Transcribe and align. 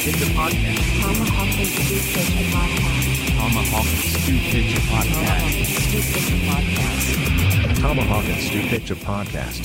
Pitch 0.00 0.14
a 0.14 0.26
Podcast. 0.34 1.00
Tomahawk 1.00 1.58
and 1.58 1.66
Stew 1.68 1.98
Pitch 2.12 2.34
a 2.34 2.42
Podcast. 2.50 3.36
Tomahawk 3.36 3.86
and 3.86 4.02
Stew 4.04 4.38
Pitch 4.38 4.76
a 4.76 4.80
Tomahawk 4.80 5.04
Podcast. 5.04 5.44
and 5.56 5.66
Stew 5.66 6.00
Pitch 6.12 6.30
a 6.30 6.36
Podcast. 6.46 7.80
Tomahawk 7.80 8.24
and 8.24 8.40
Stew 8.40 8.62
Pitch 8.68 8.90
a 8.90 8.94
Podcast. 8.96 9.60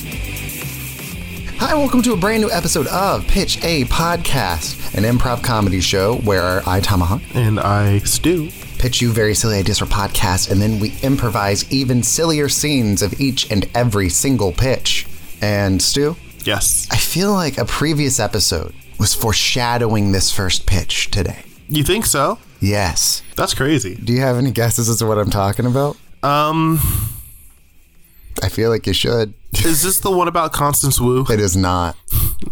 Hi, 1.58 1.74
welcome 1.74 2.02
to 2.02 2.12
a 2.12 2.16
brand 2.16 2.42
new 2.42 2.50
episode 2.50 2.86
of 2.88 3.26
Pitch 3.26 3.62
A 3.64 3.84
Podcast, 3.86 4.94
an 4.96 5.04
improv 5.04 5.42
comedy 5.42 5.80
show 5.80 6.16
where 6.18 6.62
I, 6.68 6.80
Tomahawk, 6.80 7.22
And 7.34 7.58
I 7.60 7.98
stew. 8.00 8.50
pitch 8.78 9.00
you 9.00 9.12
very 9.12 9.34
silly 9.34 9.58
ideas 9.58 9.78
for 9.78 9.86
podcasts, 9.86 10.50
and 10.50 10.60
then 10.60 10.78
we 10.80 10.92
improvise 11.02 11.70
even 11.72 12.02
sillier 12.02 12.48
scenes 12.48 13.00
of 13.02 13.18
each 13.20 13.50
and 13.50 13.68
every 13.74 14.08
single 14.08 14.52
pitch. 14.52 15.06
And 15.40 15.80
Stu, 15.80 16.16
Yes. 16.44 16.86
I 16.90 16.96
feel 16.98 17.32
like 17.32 17.56
a 17.56 17.64
previous 17.64 18.20
episode 18.20 18.74
was 18.98 19.14
foreshadowing 19.14 20.12
this 20.12 20.30
first 20.30 20.66
pitch 20.66 21.10
today. 21.10 21.44
You 21.68 21.82
think 21.82 22.06
so? 22.06 22.38
Yes. 22.60 23.22
That's 23.36 23.54
crazy. 23.54 23.94
Do 23.94 24.12
you 24.12 24.20
have 24.20 24.36
any 24.36 24.50
guesses 24.50 24.88
as 24.88 24.98
to 24.98 25.06
what 25.06 25.18
I'm 25.18 25.30
talking 25.30 25.66
about? 25.66 25.96
Um, 26.22 26.78
I 28.42 28.48
feel 28.48 28.70
like 28.70 28.86
you 28.86 28.92
should. 28.92 29.34
is 29.52 29.82
this 29.82 30.00
the 30.00 30.10
one 30.10 30.28
about 30.28 30.52
Constance 30.52 31.00
Wu? 31.00 31.26
It 31.30 31.40
is 31.40 31.56
not. 31.56 31.96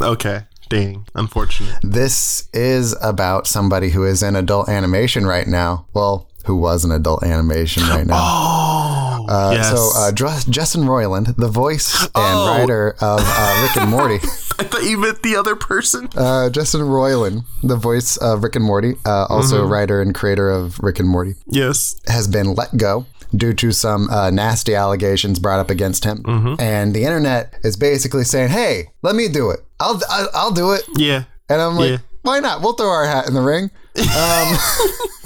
Okay. 0.00 0.42
Dang. 0.68 1.06
Unfortunate. 1.14 1.78
This 1.82 2.48
is 2.54 2.96
about 3.02 3.46
somebody 3.46 3.90
who 3.90 4.04
is 4.04 4.22
in 4.22 4.36
adult 4.36 4.68
animation 4.68 5.26
right 5.26 5.46
now. 5.46 5.86
Well, 5.92 6.28
who 6.46 6.56
was 6.56 6.84
in 6.84 6.90
adult 6.90 7.22
animation 7.22 7.82
right 7.84 8.06
now. 8.06 8.16
Oh. 8.18 8.91
Uh, 9.28 9.52
yes. 9.54 9.70
So, 9.70 9.90
uh, 9.96 10.10
Dr- 10.10 10.48
Justin 10.50 10.82
Roiland, 10.82 11.36
the 11.36 11.48
voice 11.48 12.02
and 12.02 12.10
Oh. 12.14 12.46
writer 12.58 12.96
of 13.00 13.20
uh, 13.22 13.62
Rick 13.62 13.76
and 13.82 13.90
Morty. 13.90 14.16
I 14.58 14.64
thought 14.64 14.82
you 14.84 14.98
meant 14.98 15.22
the 15.22 15.36
other 15.36 15.56
person. 15.56 16.08
Uh, 16.16 16.50
Justin 16.50 16.82
Roiland, 16.82 17.44
the 17.62 17.76
voice 17.76 18.16
of 18.18 18.42
Rick 18.42 18.56
and 18.56 18.64
Morty, 18.64 18.94
uh, 19.06 19.26
also 19.28 19.62
Mm-hmm. 19.62 19.72
writer 19.72 20.00
and 20.02 20.14
creator 20.14 20.50
of 20.50 20.78
Rick 20.80 21.00
and 21.00 21.08
Morty, 21.08 21.34
yes. 21.46 21.96
has 22.06 22.28
been 22.28 22.54
let 22.54 22.76
go 22.76 23.06
due 23.34 23.54
to 23.54 23.72
some 23.72 24.10
uh, 24.10 24.30
nasty 24.30 24.74
allegations 24.74 25.38
brought 25.38 25.58
up 25.58 25.70
against 25.70 26.04
him. 26.04 26.22
Mm-hmm. 26.22 26.60
And 26.60 26.94
the 26.94 27.04
internet 27.04 27.54
is 27.64 27.76
basically 27.76 28.24
saying, 28.24 28.50
"Hey, 28.50 28.90
let 29.02 29.14
me 29.16 29.28
do 29.28 29.50
it. 29.50 29.60
I'll 29.80 29.98
I'll, 30.10 30.28
I'll 30.34 30.50
do 30.52 30.72
it." 30.72 30.82
Yeah. 30.96 31.24
And 31.48 31.60
I'm 31.62 31.76
like, 31.76 31.90
Yeah. 31.90 31.98
"Why 32.22 32.40
not? 32.40 32.60
We'll 32.60 32.74
throw 32.74 32.90
our 32.90 33.06
hat 33.06 33.26
in 33.28 33.32
the 33.34 33.40
ring." 33.40 33.70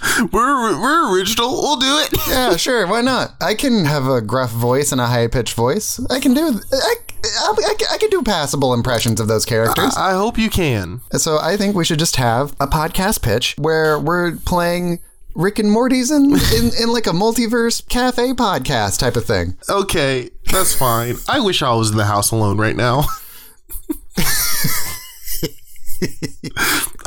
We're 0.32 0.80
we're 0.80 1.12
original. 1.14 1.50
We'll 1.50 1.76
do 1.76 1.98
it. 1.98 2.14
Yeah, 2.28 2.56
sure. 2.56 2.86
Why 2.86 3.00
not? 3.00 3.34
I 3.40 3.54
can 3.54 3.84
have 3.84 4.06
a 4.06 4.20
gruff 4.20 4.50
voice 4.50 4.92
and 4.92 5.00
a 5.00 5.06
high 5.06 5.26
pitched 5.28 5.54
voice. 5.54 5.98
I 6.10 6.20
can 6.20 6.34
do. 6.34 6.60
I, 6.72 6.94
I, 7.24 7.54
I, 7.58 7.74
I 7.94 7.98
can 7.98 8.10
do 8.10 8.22
passable 8.22 8.74
impressions 8.74 9.18
of 9.20 9.28
those 9.28 9.44
characters. 9.44 9.94
I 9.96 10.12
hope 10.12 10.36
you 10.38 10.50
can. 10.50 11.00
so 11.12 11.38
I 11.40 11.56
think 11.56 11.74
we 11.74 11.84
should 11.84 11.98
just 11.98 12.16
have 12.16 12.52
a 12.60 12.66
podcast 12.66 13.22
pitch 13.22 13.54
where 13.58 13.98
we're 13.98 14.36
playing 14.36 15.00
Rick 15.34 15.58
and 15.58 15.70
Morty's 15.70 16.10
in, 16.10 16.24
in, 16.32 16.70
in 16.82 16.88
like 16.92 17.06
a 17.06 17.10
multiverse 17.10 17.86
cafe 17.88 18.32
podcast 18.34 18.98
type 18.98 19.16
of 19.16 19.24
thing. 19.24 19.56
Okay, 19.68 20.30
that's 20.52 20.74
fine. 20.74 21.16
I 21.28 21.40
wish 21.40 21.62
I 21.62 21.72
was 21.74 21.90
in 21.90 21.96
the 21.96 22.06
house 22.06 22.30
alone 22.30 22.58
right 22.58 22.76
now. 22.76 23.04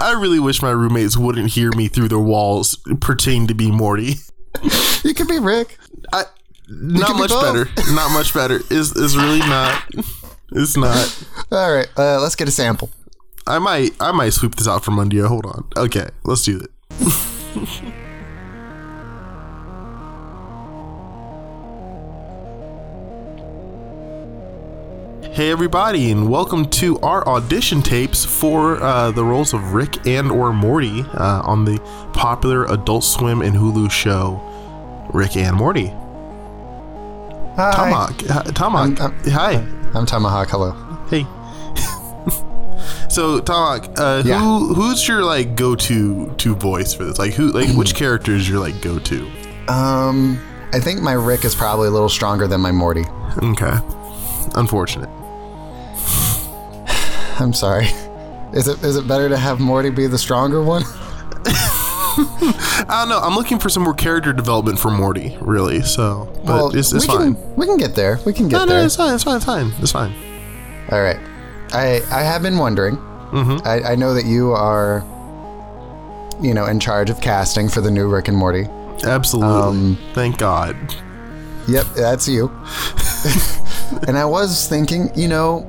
I 0.02 0.14
really 0.14 0.40
wish 0.40 0.62
my 0.64 0.72
roommates 0.72 1.16
wouldn't 1.16 1.52
hear 1.52 1.72
me 1.74 1.88
through 1.88 2.08
their 2.08 2.20
walls 2.20 2.78
pretending 3.00 3.48
to 3.48 3.54
be 3.54 3.72
Morty. 3.72 4.16
You 5.04 5.16
could 5.16 5.28
be 5.28 5.40
Rick. 5.40 5.80
I, 6.14 6.26
not 6.68 7.08
could 7.08 7.14
be 7.14 7.20
much 7.22 7.30
better. 7.32 7.68
Not 7.92 8.12
much 8.12 8.36
better. 8.36 8.60
Is 8.70 8.96
is 8.96 9.18
really 9.18 9.40
not. 9.40 9.84
It's 10.52 10.78
not. 10.78 11.26
All 11.52 11.74
right, 11.74 11.88
uh, 11.98 12.22
let's 12.22 12.36
get 12.36 12.48
a 12.48 12.52
sample. 12.52 12.92
I 13.48 13.58
might 13.58 13.96
I 14.00 14.12
might 14.12 14.34
sweep 14.34 14.56
this 14.56 14.68
out 14.68 14.84
from 14.84 15.00
under 15.00 15.16
you. 15.16 15.28
Hold 15.28 15.48
on. 15.48 15.67
Okay, 15.76 16.08
let's 16.23 16.44
do 16.44 16.60
it. 16.60 17.94
Hey 25.33 25.49
everybody, 25.49 26.11
and 26.11 26.30
welcome 26.30 26.65
to 26.71 26.99
our 26.99 27.25
audition 27.27 27.81
tapes 27.81 28.25
for 28.25 28.81
uh, 28.83 29.11
the 29.11 29.23
roles 29.23 29.53
of 29.53 29.73
Rick 29.73 30.05
and 30.05 30.30
or 30.30 30.52
Morty 30.52 31.02
uh, 31.14 31.42
on 31.45 31.64
the 31.65 31.80
popular 32.14 32.65
Adult 32.65 33.03
Swim 33.05 33.42
and 33.42 33.55
Hulu 33.55 33.89
show 33.89 34.42
Rick 35.14 35.37
and 35.37 35.55
Morty. 35.55 35.87
Hi. 37.55 37.71
Tomahawk, 37.73 38.21
hi- 38.27 38.43
Tomahawk, 38.53 39.02
I'm- 39.02 39.19
hi. 39.30 39.53
I'm 39.93 40.05
Tomahawk. 40.05 40.49
Hello. 40.49 40.71
Hey. 41.09 41.25
so 43.09 43.39
Tomahawk, 43.39 43.89
uh, 43.99 44.23
Yeah. 44.25 44.39
who 44.39 44.73
who's 44.73 45.08
your 45.08 45.23
like 45.23 45.55
go 45.55 45.75
to 45.75 46.33
to 46.37 46.55
voice 46.55 46.93
for 46.93 47.05
this? 47.05 47.17
Like 47.19 47.33
who 47.33 47.52
like 47.52 47.69
which 47.77 47.95
character 48.02 48.33
is 48.36 48.49
your 48.49 48.59
like 48.59 48.81
go 48.81 48.99
to? 48.99 49.31
Um, 49.69 50.39
I 50.73 50.80
think 50.80 51.02
my 51.02 51.13
Rick 51.13 51.45
is 51.45 51.55
probably 51.55 51.87
a 51.87 51.92
little 51.92 52.09
stronger 52.09 52.48
than 52.48 52.59
my 52.61 52.71
Morty. 52.73 53.05
Okay. 53.42 53.77
Unfortunate. 54.55 55.09
I'm 57.42 57.54
sorry. 57.54 57.88
Is 58.54 58.68
it 58.68 58.84
is 58.84 58.96
it 58.98 59.08
better 59.08 59.30
to 59.30 59.38
have 59.38 59.60
Morty 59.60 59.90
be 59.90 60.08
the 60.08 60.18
stronger 60.18 60.62
one? 60.62 60.84
I 62.14 62.86
don't 63.00 63.10
know. 63.10 63.20
I'm 63.20 63.36
looking 63.36 63.58
for 63.60 63.70
some 63.70 63.84
more 63.84 63.94
character 63.94 64.34
development 64.34 64.80
for 64.80 64.92
Morty, 64.92 65.38
really. 65.40 65.82
So, 65.82 66.30
but 66.46 66.76
it's, 66.76 66.92
it's 66.92 67.08
we 67.08 67.14
fine. 67.16 67.36
Can, 67.36 67.56
we 67.56 67.66
can 67.66 67.78
get 67.78 67.96
there. 67.96 68.20
We 68.26 68.34
can 68.34 68.50
get 68.50 68.58
No, 68.58 68.66
there. 68.66 68.80
no, 68.80 68.86
it's 68.86 68.96
fine. 68.98 69.16
It's 69.16 69.24
fine. 69.24 69.38
It's 69.38 69.46
fine. 69.46 69.74
It's 69.80 69.92
fine. 69.92 70.14
All 70.92 71.02
right. 71.02 71.20
I 71.74 72.02
I 72.12 72.22
have 72.24 72.42
been 72.42 72.58
wondering. 72.58 72.98
Mm-hmm. 72.98 73.66
I, 73.66 73.94
I 73.94 73.96
know 73.96 74.14
that 74.14 74.26
you 74.26 74.52
are, 74.52 75.06
you 76.42 76.54
know, 76.54 76.66
in 76.66 76.82
charge 76.82 77.10
of 77.10 77.22
casting 77.22 77.70
for 77.70 77.80
the 77.80 77.90
new 77.90 78.10
Rick 78.10 78.28
and 78.28 78.36
Morty. 78.36 78.66
Absolutely. 79.06 79.50
Um, 79.50 79.98
Thank 80.14 80.38
God. 80.38 80.76
Yep, 81.70 81.86
that's 81.96 82.28
you. 82.28 82.50
and 84.08 84.18
I 84.18 84.26
was 84.26 84.68
thinking, 84.68 85.10
you 85.16 85.30
know, 85.30 85.66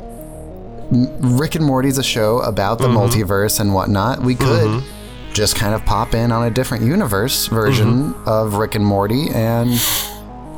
Rick 0.92 1.54
and 1.54 1.64
Morty's 1.64 1.96
a 1.98 2.02
show 2.02 2.40
about 2.40 2.78
the 2.78 2.88
multiverse 2.88 3.60
and 3.60 3.72
whatnot. 3.72 4.20
We 4.22 4.34
could 4.34 4.84
just 5.32 5.56
kind 5.56 5.74
of 5.74 5.82
pop 5.86 6.14
in 6.14 6.30
on 6.30 6.46
a 6.46 6.50
different 6.50 6.84
universe 6.84 7.46
version 7.46 8.14
of 8.26 8.54
Rick 8.54 8.74
and 8.74 8.84
Morty, 8.84 9.28
and 9.34 9.70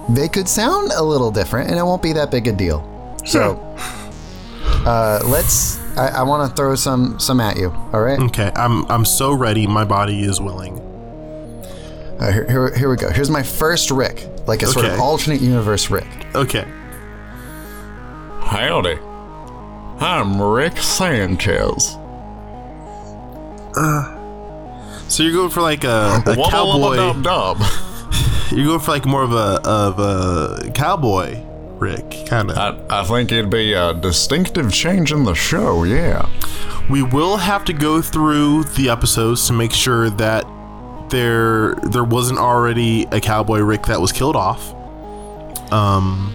they 0.08 0.28
could 0.28 0.48
sound 0.48 0.90
a 0.96 1.02
little 1.02 1.30
different, 1.30 1.70
and 1.70 1.78
it 1.78 1.82
won't 1.84 2.02
be 2.02 2.12
that 2.14 2.30
big 2.32 2.48
a 2.48 2.52
deal. 2.52 2.82
So, 3.24 3.54
uh, 4.84 5.20
let's. 5.24 5.78
I, 5.96 6.08
I 6.08 6.22
want 6.24 6.50
to 6.50 6.56
throw 6.56 6.74
some 6.74 7.20
some 7.20 7.38
at 7.40 7.56
you. 7.56 7.70
All 7.92 8.02
right. 8.02 8.18
Okay. 8.18 8.50
I'm 8.56 8.84
I'm 8.90 9.04
so 9.04 9.32
ready. 9.32 9.66
My 9.68 9.84
body 9.84 10.24
is 10.24 10.40
willing. 10.40 10.80
Uh, 12.18 12.32
here, 12.32 12.46
here, 12.50 12.74
here 12.76 12.90
we 12.90 12.96
go. 12.96 13.10
Here's 13.10 13.30
my 13.30 13.42
first 13.44 13.90
Rick, 13.92 14.28
like 14.48 14.62
a 14.62 14.66
sort 14.66 14.86
of 14.86 14.98
alternate 14.98 15.40
universe 15.40 15.90
Rick. 15.90 16.06
Okay. 16.34 16.66
Howdy. 18.40 18.98
I'm 19.98 20.40
Rick 20.40 20.78
Sanchez. 20.78 21.96
So 25.08 25.22
you're 25.22 25.32
going 25.32 25.50
for 25.50 25.60
like 25.62 25.84
a, 25.84 25.88
a 26.26 26.34
Wubba 26.34 26.50
cowboy. 26.50 26.96
wubba 26.96 27.22
dub 27.22 27.22
dub. 27.22 27.58
You're 28.50 28.66
going 28.66 28.80
for 28.80 28.90
like 28.90 29.06
more 29.06 29.22
of 29.22 29.32
a 29.32 29.60
of 29.64 29.98
a 29.98 30.70
cowboy 30.72 31.40
Rick 31.78 32.26
kind 32.26 32.50
of. 32.50 32.58
I, 32.58 33.00
I 33.00 33.04
think 33.04 33.32
it'd 33.32 33.50
be 33.50 33.72
a 33.72 33.94
distinctive 33.94 34.72
change 34.72 35.12
in 35.12 35.24
the 35.24 35.34
show, 35.34 35.84
yeah. 35.84 36.28
we 36.88 37.02
will 37.02 37.36
have 37.36 37.64
to 37.66 37.72
go 37.72 38.00
through 38.00 38.64
the 38.64 38.90
episodes 38.90 39.46
to 39.48 39.52
make 39.52 39.72
sure 39.72 40.10
that 40.10 40.46
there 41.10 41.74
there 41.76 42.04
wasn't 42.04 42.38
already 42.38 43.06
a 43.12 43.20
cowboy 43.20 43.60
Rick 43.60 43.86
that 43.86 44.00
was 44.00 44.12
killed 44.12 44.36
off. 44.36 44.72
Um, 45.72 46.34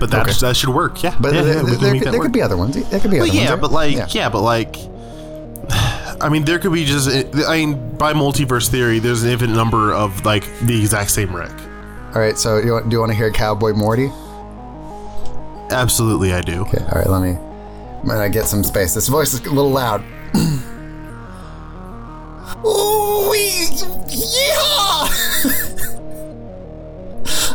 but 0.00 0.10
that 0.10 0.22
Okay. 0.28 0.32
that 0.40 0.56
should 0.56 0.70
work. 0.70 1.02
Yeah, 1.02 1.14
But 1.20 1.34
yeah, 1.34 1.42
there, 1.42 1.54
yeah, 1.56 1.62
there, 1.62 1.92
could- 1.94 2.12
there 2.12 2.20
could 2.20 2.32
be 2.32 2.42
other 2.42 2.56
ones. 2.56 2.74
There 2.90 2.98
could 3.00 3.10
be 3.10 3.20
other 3.20 3.28
yeah, 3.28 3.50
ones. 3.50 3.60
but 3.60 3.70
like 3.72 4.14
yeah. 4.14 4.28
but 4.28 4.40
like. 4.40 4.76
I 6.22 6.28
mean, 6.28 6.44
there 6.44 6.58
could 6.58 6.72
be 6.72 6.84
just. 6.84 7.08
Eh, 7.08 7.24
I 7.46 7.58
mean, 7.64 7.96
by 7.96 8.12
multiverse 8.12 8.68
theory, 8.68 8.98
there's 8.98 9.22
an 9.22 9.30
infinite 9.30 9.54
number 9.54 9.92
of 9.94 10.24
like 10.26 10.44
the 10.62 10.78
exact 10.78 11.10
same 11.12 11.34
Rick. 11.34 11.52
All 12.14 12.20
right. 12.20 12.36
So 12.36 12.58
you 12.58 12.72
want, 12.72 12.88
do 12.88 12.94
you 12.96 13.00
want 13.00 13.10
to 13.12 13.16
hear 13.16 13.30
Cowboy 13.30 13.72
Morty? 13.72 14.10
Absolutely, 15.70 16.32
I 16.32 16.40
do. 16.40 16.62
Okay. 16.62 16.78
All 16.82 16.98
right. 17.00 17.06
Let 17.08 17.22
me. 17.22 17.30
I'm 18.02 18.06
gonna 18.08 18.28
get 18.30 18.46
some 18.46 18.64
space. 18.64 18.94
This 18.94 19.08
voice 19.08 19.32
is 19.34 19.40
a 19.40 19.50
little 19.50 19.70
loud. 19.70 20.02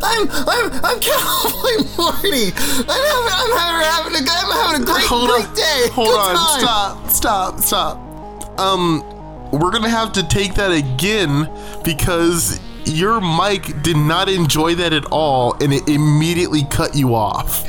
I'm 0.06 0.30
I'm 0.30 0.72
I'm 0.86 1.00
Cowboy 1.00 1.82
Morty. 1.98 2.54
I'm 2.54 3.04
having 3.10 3.34
I'm 3.34 3.52
having, 3.58 3.86
having 3.90 4.14
a 4.14 4.32
I'm 4.32 4.52
having 4.52 4.84
a 4.84 4.86
great 4.86 5.06
hold 5.06 5.30
great 5.30 5.48
on, 5.48 5.56
day. 5.56 5.90
Hold 5.94 6.08
Good 6.10 6.20
on, 6.20 6.36
time. 6.36 6.60
stop, 6.60 7.10
stop, 7.10 7.60
stop. 7.60 8.60
Um, 8.60 9.04
we're 9.52 9.72
gonna 9.72 9.90
have 9.90 10.14
to 10.14 10.28
take 10.28 10.54
that 10.56 10.72
again 10.72 11.50
because 11.84 12.60
your 12.86 13.20
mic 13.20 13.82
did 13.82 13.98
not 13.98 14.30
enjoy 14.30 14.76
that 14.76 14.94
at 14.94 15.06
all, 15.06 15.56
and 15.62 15.74
it 15.74 15.88
immediately 15.90 16.64
cut 16.70 16.96
you 16.96 17.16
off. 17.16 17.66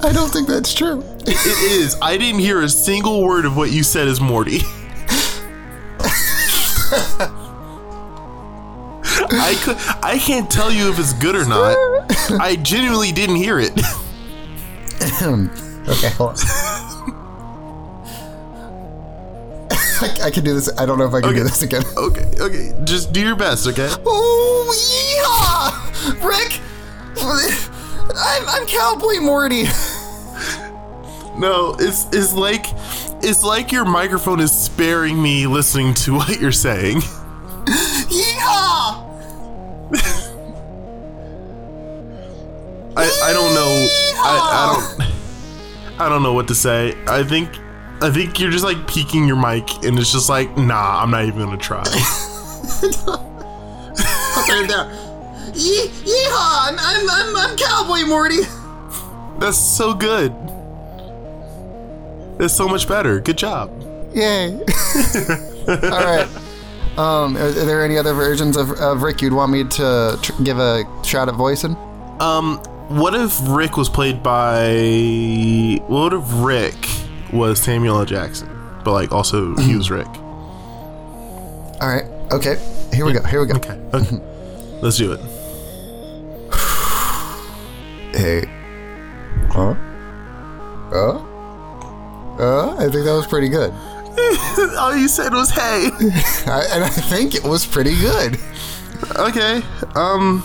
I 0.00 0.12
don't 0.12 0.30
think 0.30 0.48
that's 0.48 0.74
true. 0.74 1.02
It 1.26 1.72
is. 1.72 1.96
I 2.00 2.16
didn't 2.18 2.40
hear 2.40 2.62
a 2.62 2.68
single 2.68 3.24
word 3.24 3.44
of 3.44 3.56
what 3.56 3.72
you 3.72 3.82
said 3.82 4.06
as 4.06 4.20
Morty. 4.20 4.60
I 9.30 9.54
could. 9.62 9.76
I 10.02 10.18
can't 10.18 10.50
tell 10.50 10.70
you 10.72 10.90
if 10.90 10.98
it's 10.98 11.12
good 11.12 11.36
or 11.36 11.44
not. 11.46 11.76
I 12.40 12.56
genuinely 12.56 13.12
didn't 13.12 13.36
hear 13.36 13.58
it. 13.58 13.72
Okay, 15.88 16.10
hold 16.10 16.30
on. 16.30 16.36
I, 20.00 20.18
I 20.24 20.30
can 20.30 20.44
do 20.44 20.54
this. 20.54 20.70
I 20.78 20.84
don't 20.86 20.98
know 20.98 21.06
if 21.06 21.14
I 21.14 21.20
can 21.20 21.34
do 21.34 21.42
this 21.42 21.62
again. 21.62 21.82
Okay, 21.96 22.30
okay. 22.40 22.72
Just 22.84 23.12
do 23.12 23.20
your 23.20 23.34
best, 23.36 23.66
okay? 23.66 23.88
Oh, 24.06 24.72
yeehaw! 24.76 26.24
Rick! 26.24 26.60
I'm, 28.16 28.48
I'm 28.48 28.66
Cowboy 28.66 29.20
Morty. 29.20 29.64
No, 31.38 31.76
it's 31.78 32.06
it's 32.12 32.32
like 32.34 32.66
it's 33.22 33.42
like 33.42 33.70
your 33.72 33.84
microphone 33.84 34.40
is 34.40 34.52
sparing 34.52 35.20
me 35.20 35.46
listening 35.46 35.94
to 35.94 36.14
what 36.14 36.40
you're 36.40 36.52
saying. 36.52 37.00
I, 44.28 44.38
I 44.38 44.96
don't. 44.98 46.00
I 46.00 46.08
don't 46.08 46.22
know 46.22 46.32
what 46.32 46.48
to 46.48 46.54
say. 46.54 46.94
I 47.06 47.24
think 47.24 47.50
I 48.00 48.10
think 48.10 48.38
you're 48.38 48.50
just 48.50 48.64
like 48.64 48.86
peaking 48.86 49.26
your 49.26 49.36
mic, 49.36 49.68
and 49.84 49.98
it's 49.98 50.12
just 50.12 50.28
like, 50.28 50.56
nah, 50.56 51.02
I'm 51.02 51.10
not 51.10 51.24
even 51.24 51.40
gonna 51.40 51.56
try. 51.56 51.82
I'll 53.08 54.46
turn 54.46 54.64
it 54.64 54.68
down. 54.68 54.88
Yee- 55.54 55.88
yeehaw! 56.04 56.68
I'm, 56.68 56.76
I'm, 56.78 57.10
I'm, 57.10 57.36
I'm 57.36 57.56
Cowboy 57.56 58.06
Morty. 58.06 58.42
That's 59.40 59.58
so 59.58 59.92
good. 59.92 60.32
That's 62.38 62.54
so 62.54 62.68
much 62.68 62.86
better. 62.86 63.18
Good 63.18 63.38
job. 63.38 63.72
Yay! 64.14 64.52
All 65.68 66.04
right. 66.04 66.28
Um, 66.96 67.36
are, 67.36 67.50
there 67.50 67.84
any 67.84 67.98
other 67.98 68.14
versions 68.14 68.56
of, 68.56 68.70
of 68.72 69.02
Rick 69.02 69.22
you'd 69.22 69.32
want 69.32 69.50
me 69.50 69.64
to 69.64 70.18
tr- 70.22 70.42
give 70.42 70.58
a 70.58 70.84
shot 71.04 71.28
at 71.28 71.34
voicing? 71.34 71.76
Um, 72.20 72.62
what 72.88 73.14
if 73.14 73.38
Rick 73.48 73.76
was 73.76 73.88
played 73.88 74.22
by? 74.22 75.78
What 75.86 76.12
if 76.12 76.22
Rick 76.26 76.74
was 77.32 77.60
Samuel 77.60 77.98
L. 77.98 78.04
Jackson, 78.04 78.48
but 78.84 78.92
like 78.92 79.12
also 79.12 79.54
he 79.56 79.76
was 79.76 79.90
Rick? 79.90 80.06
All 81.80 81.88
right. 81.88 82.04
Okay. 82.32 82.56
Here 82.92 83.04
we 83.04 83.12
go. 83.12 83.22
Here 83.22 83.40
we 83.40 83.46
go. 83.46 83.54
Okay. 83.56 83.78
Okay. 83.94 84.16
Let's 84.82 84.96
do 84.96 85.12
it. 85.12 85.20
Hey. 88.16 88.44
Huh? 89.50 89.74
Uh? 90.92 91.24
Uh? 92.38 92.76
I 92.76 92.88
think 92.90 93.04
that 93.04 93.14
was 93.14 93.26
pretty 93.26 93.48
good. 93.48 93.72
All 94.78 94.96
you 94.96 95.08
said 95.08 95.32
was 95.32 95.50
"Hey." 95.50 95.90
I, 96.50 96.66
and 96.72 96.84
I 96.84 96.88
think 96.88 97.34
it 97.34 97.44
was 97.44 97.64
pretty 97.66 97.94
good. 97.96 98.38
okay. 99.16 99.62
Um. 99.94 100.42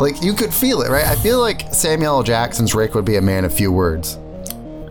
Like, 0.00 0.22
you 0.22 0.32
could 0.34 0.52
feel 0.52 0.82
it, 0.82 0.90
right? 0.90 1.06
I 1.06 1.14
feel 1.16 1.40
like 1.40 1.72
Samuel 1.72 2.16
L. 2.16 2.22
Jackson's 2.22 2.74
Rick 2.74 2.94
would 2.94 3.04
be 3.04 3.16
a 3.16 3.22
man 3.22 3.44
of 3.44 3.54
few 3.54 3.70
words. 3.72 4.18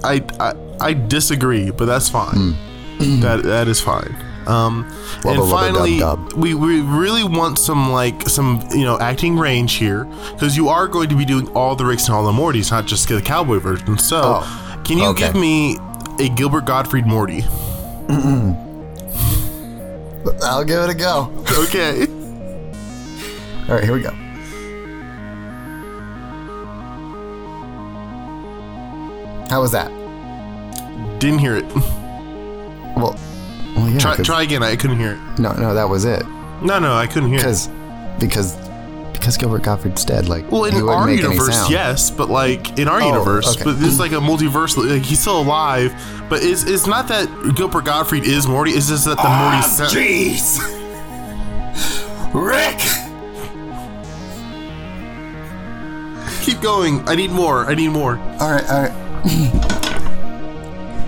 I, 0.04 0.22
I 0.40 0.54
I 0.80 0.94
disagree, 0.94 1.72
but 1.72 1.86
that's 1.86 2.10
fine. 2.10 2.56
that 3.22 3.44
that 3.44 3.68
is 3.68 3.80
fine. 3.82 4.16
Um, 4.48 4.86
and 5.24 5.50
finally, 5.50 6.00
dub 6.00 6.30
dub. 6.32 6.38
we 6.38 6.54
we 6.54 6.82
really 6.82 7.24
want 7.24 7.58
some 7.60 7.92
like 7.92 8.28
some 8.28 8.68
you 8.72 8.84
know 8.84 9.00
acting 9.00 9.38
range 9.38 9.76
here 9.76 10.04
because 10.34 10.58
you 10.58 10.68
are 10.68 10.88
going 10.88 11.08
to 11.10 11.16
be 11.16 11.24
doing 11.24 11.48
all 11.50 11.76
the 11.78 11.86
Ricks 11.86 12.08
and 12.08 12.16
all 12.16 12.26
the 12.26 12.32
Mortys, 12.34 12.70
not 12.72 12.86
just 12.86 13.08
the 13.08 13.22
cowboy 13.22 13.60
version. 13.60 13.98
So, 13.98 14.22
Oh, 14.22 14.82
can 14.84 14.98
you 14.98 15.06
okay. 15.08 15.28
give 15.28 15.36
me 15.36 15.78
a 16.20 16.28
Gilbert 16.30 16.66
Gottfried 16.66 17.06
Morty? 17.08 17.42
I'll 20.44 20.64
give 20.66 20.82
it 20.82 20.90
a 20.90 20.94
go. 20.96 21.32
Okay. 21.60 22.02
All 23.70 23.76
right, 23.76 23.84
here 23.84 23.94
we 23.94 24.02
go. 24.02 24.14
How 29.54 29.62
was 29.62 29.72
that? 29.74 29.90
Didn't 31.20 31.38
hear 31.38 31.56
it. 31.56 31.66
Well, 32.96 33.16
well 33.76 33.88
yeah. 33.88 34.00
Try 34.00 34.16
'cause- 34.16 34.26
try 34.26 34.42
again. 34.42 34.64
I 34.64 34.76
couldn't 34.76 34.98
hear 34.98 35.12
it. 35.12 35.40
No, 35.40 35.52
no, 35.54 35.76
that 35.76 35.88
was 35.88 36.06
it. 36.06 36.24
No, 36.64 36.80
no, 36.80 36.96
I 36.96 37.06
couldn't 37.06 37.30
hear 37.30 37.38
it. 37.38 37.44
Because, 37.44 37.68
because, 38.20 38.56
because 39.14 39.38
Gilbert 39.38 39.62
Gottfried's 39.62 40.04
dead. 40.06 40.28
Like, 40.28 40.52
Well, 40.52 40.64
in 40.66 40.74
our 40.90 41.08
universe, 41.08 41.70
yes, 41.70 42.10
but 42.10 42.32
like 42.32 42.80
in 42.80 42.88
our 42.88 43.00
Oh, 43.00 43.06
universe, 43.08 43.56
okay. 43.56 43.64
but 43.64 43.80
this 43.80 43.90
is 43.90 44.00
like 44.00 44.12
a 44.12 44.16
multiverse. 44.16 44.76
Like 44.76 45.04
he's 45.04 45.20
still 45.20 45.40
alive, 45.42 45.94
but 46.30 46.42
it's 46.44 46.64
it's 46.64 46.88
not 46.88 47.08
that 47.10 47.28
Gilbert 47.56 47.86
Gottfried 47.86 48.24
is 48.24 48.48
Morty. 48.48 48.72
It's 48.72 48.90
just 48.90 49.06
that 49.06 49.18
the 49.18 49.24
ah, 49.28 49.52
Morty. 49.52 49.68
sa- 49.68 49.86
Jeez, 49.96 50.60
Rick. 52.34 52.80
Keep 56.42 56.60
going. 56.62 57.08
I 57.08 57.14
need 57.16 57.30
more. 57.32 57.66
I 57.68 57.76
need 57.76 57.90
more. 57.90 58.18
All 58.40 58.50
right, 58.52 58.68
all 58.70 58.82
right. 58.82 58.92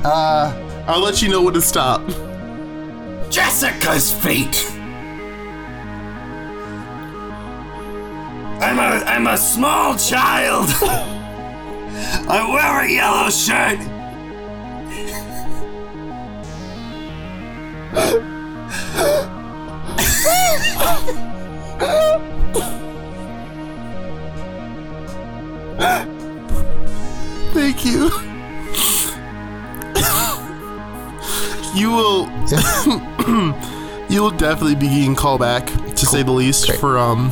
Uh, 0.05 0.85
I'll 0.87 1.01
let 1.01 1.21
you 1.21 1.29
know 1.29 1.41
when 1.41 1.53
to 1.55 1.61
stop. 1.61 2.07
Jessica's 3.29 4.13
fate. 4.13 4.71
I'm 8.61 8.79
a 8.79 9.03
I'm 9.05 9.27
a 9.27 9.37
small 9.37 9.97
child. 9.97 10.69
I 12.27 12.47
wear 12.49 12.81
a 12.81 12.89
yellow 12.89 13.29
shirt. 13.29 13.79
Thank 27.55 27.85
you. 27.85 28.09
you 31.73 31.89
will. 31.91 32.27
you 34.09 34.21
will 34.21 34.31
definitely 34.31 34.75
be 34.75 34.89
getting 34.89 35.15
call 35.15 35.37
back, 35.37 35.65
to 35.95 36.05
say 36.05 36.21
the 36.21 36.31
least, 36.31 36.67
Great. 36.67 36.79
for 36.79 36.97
um, 36.97 37.31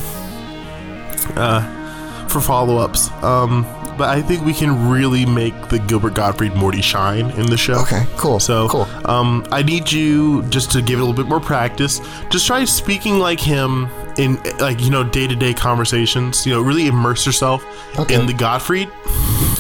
uh, 1.36 2.28
for 2.30 2.40
follow-ups. 2.40 3.12
Um, 3.22 3.64
but 3.98 4.10
I 4.10 4.22
think 4.22 4.44
we 4.45 4.54
can 4.54 4.90
really 4.90 5.26
make 5.26 5.68
the 5.69 5.78
Gilbert 5.78 6.16
Gottfried 6.16 6.56
Morty 6.56 6.81
shine 6.81 7.30
in 7.31 7.45
the 7.45 7.57
show. 7.57 7.80
Okay, 7.81 8.06
cool. 8.18 8.40
So, 8.40 8.68
cool. 8.69 8.88
um, 9.06 9.45
I 9.52 9.62
need 9.62 9.92
you 9.92 10.42
just 10.44 10.71
to 10.71 10.81
give 10.81 11.00
it 11.00 11.02
a 11.04 11.06
little 11.06 11.21
bit 11.21 11.30
more 11.30 11.40
practice. 11.42 12.00
Just 12.30 12.47
try 12.47 12.64
speaking 12.66 13.19
like 13.19 13.40
him 13.40 13.88
in 14.18 14.42
like 14.59 14.80
you 14.81 14.90
know 14.90 15.04
day 15.04 15.28
to 15.28 15.36
day 15.36 15.54
conversations. 15.54 16.45
You 16.45 16.54
know, 16.54 16.62
really 16.62 16.88
immerse 16.88 17.26
yourself 17.26 17.64
Okay. 18.00 18.16
in 18.16 18.26
the 18.26 18.33
Gottfried. 18.33 18.90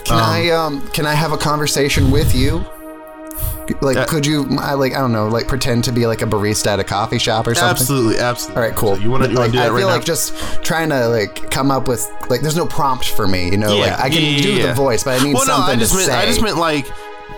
Can 0.05 0.17
I 0.19 0.49
um 0.49 0.87
can 0.89 1.05
I 1.05 1.13
have 1.13 1.31
a 1.31 1.37
conversation 1.37 2.11
with 2.11 2.33
you? 2.35 2.65
Like, 3.81 3.95
Uh, 3.95 4.05
could 4.05 4.25
you? 4.25 4.45
I 4.59 4.73
like 4.73 4.93
I 4.93 4.97
don't 4.99 5.13
know, 5.13 5.29
like 5.29 5.47
pretend 5.47 5.85
to 5.85 5.93
be 5.93 6.05
like 6.05 6.21
a 6.21 6.25
barista 6.25 6.67
at 6.67 6.79
a 6.81 6.83
coffee 6.83 7.17
shop 7.17 7.47
or 7.47 7.55
something. 7.55 7.69
Absolutely, 7.71 8.17
absolutely. 8.19 8.61
All 8.61 8.67
right, 8.69 8.75
cool. 8.77 8.95
So 8.97 9.01
you 9.01 9.09
want 9.09 9.23
to 9.23 9.29
like, 9.31 9.53
do 9.53 9.57
I 9.59 9.69
right 9.69 9.77
feel 9.79 9.87
now? 9.87 9.95
like 9.95 10.03
just 10.03 10.35
trying 10.65 10.89
to 10.89 11.07
like 11.07 11.49
come 11.49 11.71
up 11.71 11.87
with 11.87 12.05
like 12.29 12.41
there's 12.41 12.57
no 12.57 12.65
prompt 12.65 13.05
for 13.07 13.25
me, 13.25 13.49
you 13.49 13.57
know. 13.57 13.73
Yeah, 13.73 13.91
like 13.91 13.99
I 14.01 14.09
can 14.09 14.21
yeah, 14.21 14.41
do 14.41 14.53
yeah. 14.55 14.67
the 14.67 14.73
voice, 14.73 15.03
but 15.05 15.19
I 15.19 15.23
need 15.23 15.33
well, 15.33 15.45
no, 15.47 15.55
something 15.55 15.77
I 15.77 15.79
just 15.79 15.91
to 15.93 15.97
meant 15.97 16.09
say. 16.11 16.15
I 16.17 16.25
just 16.25 16.41
meant 16.41 16.57
like 16.57 16.85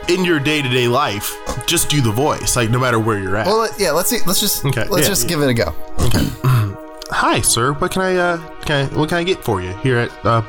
in 0.10 0.26
your 0.26 0.40
day 0.40 0.64
to 0.64 0.68
day 0.70 0.88
life, 0.88 1.32
just 1.68 1.90
do 1.90 2.02
the 2.02 2.12
voice, 2.12 2.56
like 2.56 2.72
no 2.72 2.80
matter 2.80 2.98
where 3.00 3.20
you're 3.20 3.36
at. 3.38 3.46
well, 3.46 3.70
yeah. 3.78 3.92
Let's 3.92 4.10
see. 4.10 4.20
Let's 4.26 4.40
just 4.40 4.66
Okay, 4.66 4.86
let's 4.88 5.04
yeah, 5.04 5.08
just 5.10 5.24
yeah. 5.24 5.30
give 5.30 5.42
it 5.42 5.50
a 5.50 5.54
go. 5.54 5.76
Okay. 6.00 6.28
Hi, 7.12 7.40
sir. 7.42 7.74
What 7.74 7.92
can 7.92 8.02
I 8.02 8.16
uh 8.16 8.38
can 8.62 8.86
I, 8.92 8.98
what 8.98 9.10
can 9.10 9.20
I 9.20 9.24
get 9.24 9.44
for 9.44 9.62
you 9.62 9.74
here 9.78 10.00
at 10.00 10.26
uh 10.26 10.42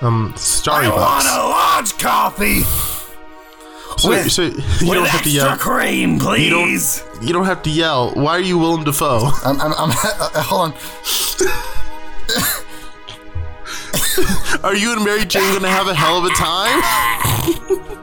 um 0.00 0.32
Starry 0.36 0.86
I 0.86 0.90
want 0.90 1.26
a 1.26 1.48
large 1.48 1.98
coffee 1.98 2.62
So, 3.98 4.08
with- 4.10 4.30
so 4.30 4.42
you 4.42 4.50
with 4.52 4.94
don't 4.94 5.08
have 5.08 5.22
to 5.24 5.30
yell. 5.30 5.56
cream, 5.56 6.14
You 6.20 6.50
don't. 6.50 7.04
You 7.20 7.32
don't 7.32 7.46
have 7.46 7.62
to 7.64 7.70
yell. 7.70 8.12
Why 8.12 8.32
are 8.36 8.40
you 8.40 8.56
Willem 8.58 8.84
Dafoe? 8.84 9.30
I'm. 9.44 9.60
I'm. 9.60 9.72
I'm 9.72 9.90
uh, 10.20 10.42
hold 10.42 10.72
on. 10.72 10.74
Are 14.64 14.74
you 14.74 14.92
and 14.92 15.04
Mary 15.04 15.24
Jane 15.24 15.52
gonna 15.54 15.68
have 15.68 15.86
a 15.88 15.94
hell 15.94 16.18
of 16.18 16.24
a 16.24 16.30
time? 16.30 16.82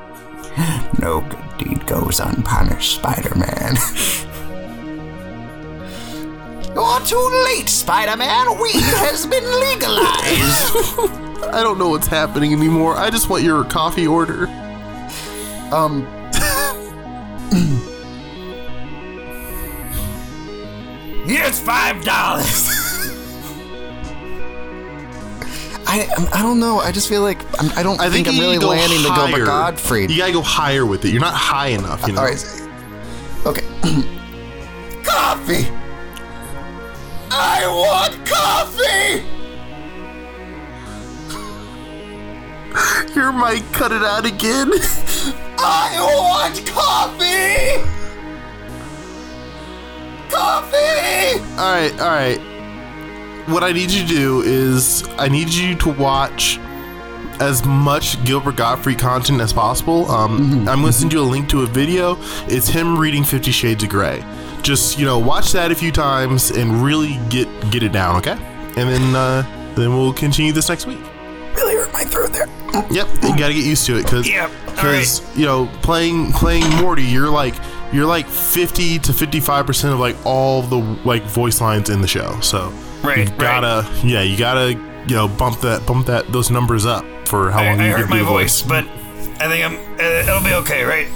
No 1.00 1.20
good 1.22 1.58
deed 1.58 1.86
goes 1.86 2.20
unpunished, 2.22 2.96
Spider-Man. 2.96 3.76
You're 6.74 7.00
too 7.02 7.44
late, 7.46 7.70
Spider-Man. 7.70 8.58
Weed 8.62 8.82
has 9.04 9.26
been 9.28 9.44
legalized. 9.60 11.25
I 11.54 11.64
don't 11.64 11.78
know 11.78 11.90
what's 11.90 12.08
happening 12.08 12.54
anymore. 12.54 12.96
I 12.96 13.10
just 13.10 13.30
want 13.30 13.44
your 13.44 13.64
coffee 13.66 14.08
order. 14.08 14.48
um. 15.72 16.06
Here's 21.26 21.60
five 21.60 22.04
dollars. 22.04 22.70
I 25.88 26.08
I 26.34 26.42
don't 26.42 26.60
know. 26.60 26.80
I 26.80 26.92
just 26.92 27.08
feel 27.10 27.22
like 27.22 27.42
I'm, 27.60 27.72
I 27.78 27.84
don't 27.84 28.00
I 28.00 28.10
think, 28.10 28.28
think, 28.28 28.38
I'm 28.38 28.40
really 28.40 28.54
need 28.54 28.62
to 28.62 28.66
go 28.68 28.70
landing 28.70 29.02
the 29.04 29.10
higher. 29.10 29.28
Gilbert 29.30 29.46
Gottfried. 29.46 30.12
You 30.12 30.18
gotta 30.18 30.34
go 30.34 30.42
higher 30.42 30.86
with 30.86 31.04
it. 31.06 31.10
You're 31.12 31.22
not 31.22 31.34
high 31.34 31.70
enough. 31.70 32.06
You 32.08 32.14
know. 32.14 32.22
All 32.22 32.28
right. 32.28 32.62
Okay. 33.46 33.64
coffee. 35.04 35.68
I 37.32 37.66
want 37.68 38.26
coffee. 38.28 39.25
Your 43.16 43.32
mic 43.32 43.64
cut 43.72 43.94
it 43.94 44.04
out 44.04 44.26
again. 44.26 44.72
I 45.58 45.98
want 46.20 46.66
coffee. 46.68 47.82
Coffee. 50.30 51.40
all 51.52 51.74
right, 51.74 51.94
all 51.94 52.10
right. 52.10 52.38
What 53.48 53.64
I 53.64 53.72
need 53.72 53.90
you 53.90 54.02
to 54.02 54.08
do 54.08 54.42
is 54.42 55.08
I 55.18 55.30
need 55.30 55.48
you 55.48 55.76
to 55.76 55.90
watch 55.94 56.58
as 57.40 57.64
much 57.64 58.22
Gilbert 58.26 58.58
Gottfried 58.58 59.00
content 59.00 59.40
as 59.40 59.54
possible. 59.54 60.12
Um, 60.12 60.68
I'm 60.68 60.82
going 60.82 60.88
to 60.88 60.92
send 60.92 61.14
you 61.14 61.22
a 61.22 61.22
link 61.22 61.48
to 61.50 61.62
a 61.62 61.68
video. 61.68 62.18
It's 62.48 62.68
him 62.68 62.98
reading 62.98 63.24
Fifty 63.24 63.52
Shades 63.52 63.82
of 63.82 63.90
Grey. 63.90 64.26
Just 64.62 65.00
you 65.00 65.06
know, 65.06 65.20
watch 65.20 65.54
that 65.54 65.72
a 65.72 65.76
few 65.76 65.94
times 65.94 66.52
and 66.52 66.84
really 66.84 67.18
get 67.30 67.48
get 67.72 67.82
it 67.82 67.94
down, 67.94 68.18
okay? 68.18 68.38
And 68.76 68.90
then 68.90 69.16
uh, 69.16 69.74
then 69.76 69.92
we'll 69.96 70.12
continue 70.12 70.52
this 70.52 70.68
next 70.68 70.86
week. 70.86 71.00
Yep, 72.92 73.08
you 73.24 73.38
got 73.38 73.48
to 73.48 73.54
get 73.54 73.64
used 73.66 73.86
to 73.88 73.98
it 73.98 74.04
because 74.04 74.28
Yep, 74.30 74.52
all 74.78 75.38
you 75.38 75.46
know 75.46 75.70
playing 75.82 76.32
playing 76.34 76.68
Morty, 76.82 77.04
you're 77.04 77.30
like 77.30 77.56
you're 77.94 78.06
like 78.06 78.28
50 78.28 79.00
to 79.00 79.14
55 79.14 79.66
percent 79.66 79.94
of 79.94 80.00
like 80.00 80.16
all 80.26 80.62
the 80.62 80.78
like 81.06 81.24
voice 81.24 81.62
lines 81.62 81.90
in 81.90 82.02
the 82.02 82.08
show. 82.08 82.40
So 82.42 82.72
Right, 83.04 83.18
you 83.20 83.24
right. 83.26 83.38
gotta 83.38 84.08
yeah, 84.08 84.22
you 84.22 84.38
gotta 84.38 84.72
you 85.08 85.16
know 85.16 85.28
bump 85.28 85.62
that 85.62 85.86
bump 85.86 86.08
that 86.08 86.32
those 86.32 86.50
numbers 86.52 86.86
up 86.86 87.06
for 87.28 87.52
how 87.52 87.62
I, 87.62 87.68
long 87.70 87.80
I 87.80 87.90
you 87.90 87.96
can 87.96 88.10
my 88.10 88.20
do 88.20 88.26
voice, 88.26 88.62
but 88.62 88.86
I 89.40 89.48
think 89.50 89.66
I'm. 89.66 89.76
Uh, 90.00 90.04
it'll 90.32 90.44
be 90.44 90.54
okay, 90.54 90.84
right? 90.84 91.08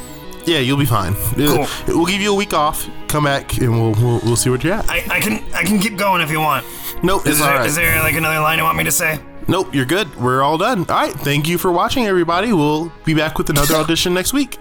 Yeah, 0.46 0.60
you'll 0.60 0.78
be 0.78 0.86
fine. 0.86 1.14
Uh, 1.38 1.68
We'll 1.88 2.06
give 2.06 2.22
you 2.22 2.32
a 2.32 2.36
week 2.36 2.54
off. 2.54 2.88
Come 3.08 3.24
back 3.26 3.58
and 3.58 3.72
we'll 3.72 3.92
we'll, 3.94 4.20
we'll 4.24 4.36
see 4.36 4.50
what 4.50 4.64
you're 4.64 4.74
at. 4.74 4.90
I, 4.90 5.04
I 5.10 5.20
can 5.20 5.44
I 5.54 5.64
can 5.64 5.80
keep 5.80 5.98
going 5.98 6.22
if 6.22 6.30
you 6.32 6.40
want. 6.40 6.66
nope, 7.04 7.26
Is 7.26 7.34
it's 7.34 7.40
there, 7.40 7.52
all 7.52 7.58
right. 7.60 7.66
is 7.68 7.76
there 7.76 8.00
like 8.02 8.16
another 8.16 8.40
line 8.40 8.58
you 8.58 8.64
want 8.64 8.78
me 8.78 8.84
to 8.84 8.92
say? 8.92 9.20
Nope, 9.50 9.74
you're 9.74 9.86
good. 9.86 10.16
We're 10.22 10.42
all 10.42 10.58
done. 10.58 10.80
All 10.90 10.96
right, 10.96 11.14
thank 11.14 11.48
you 11.48 11.58
for 11.58 11.72
watching, 11.72 12.06
everybody. 12.06 12.54
We'll 12.54 12.92
be 13.06 13.14
back 13.14 13.38
with 13.38 13.50
another 13.50 13.76
audition 13.82 14.14
next 14.14 14.34
week. 14.34 14.58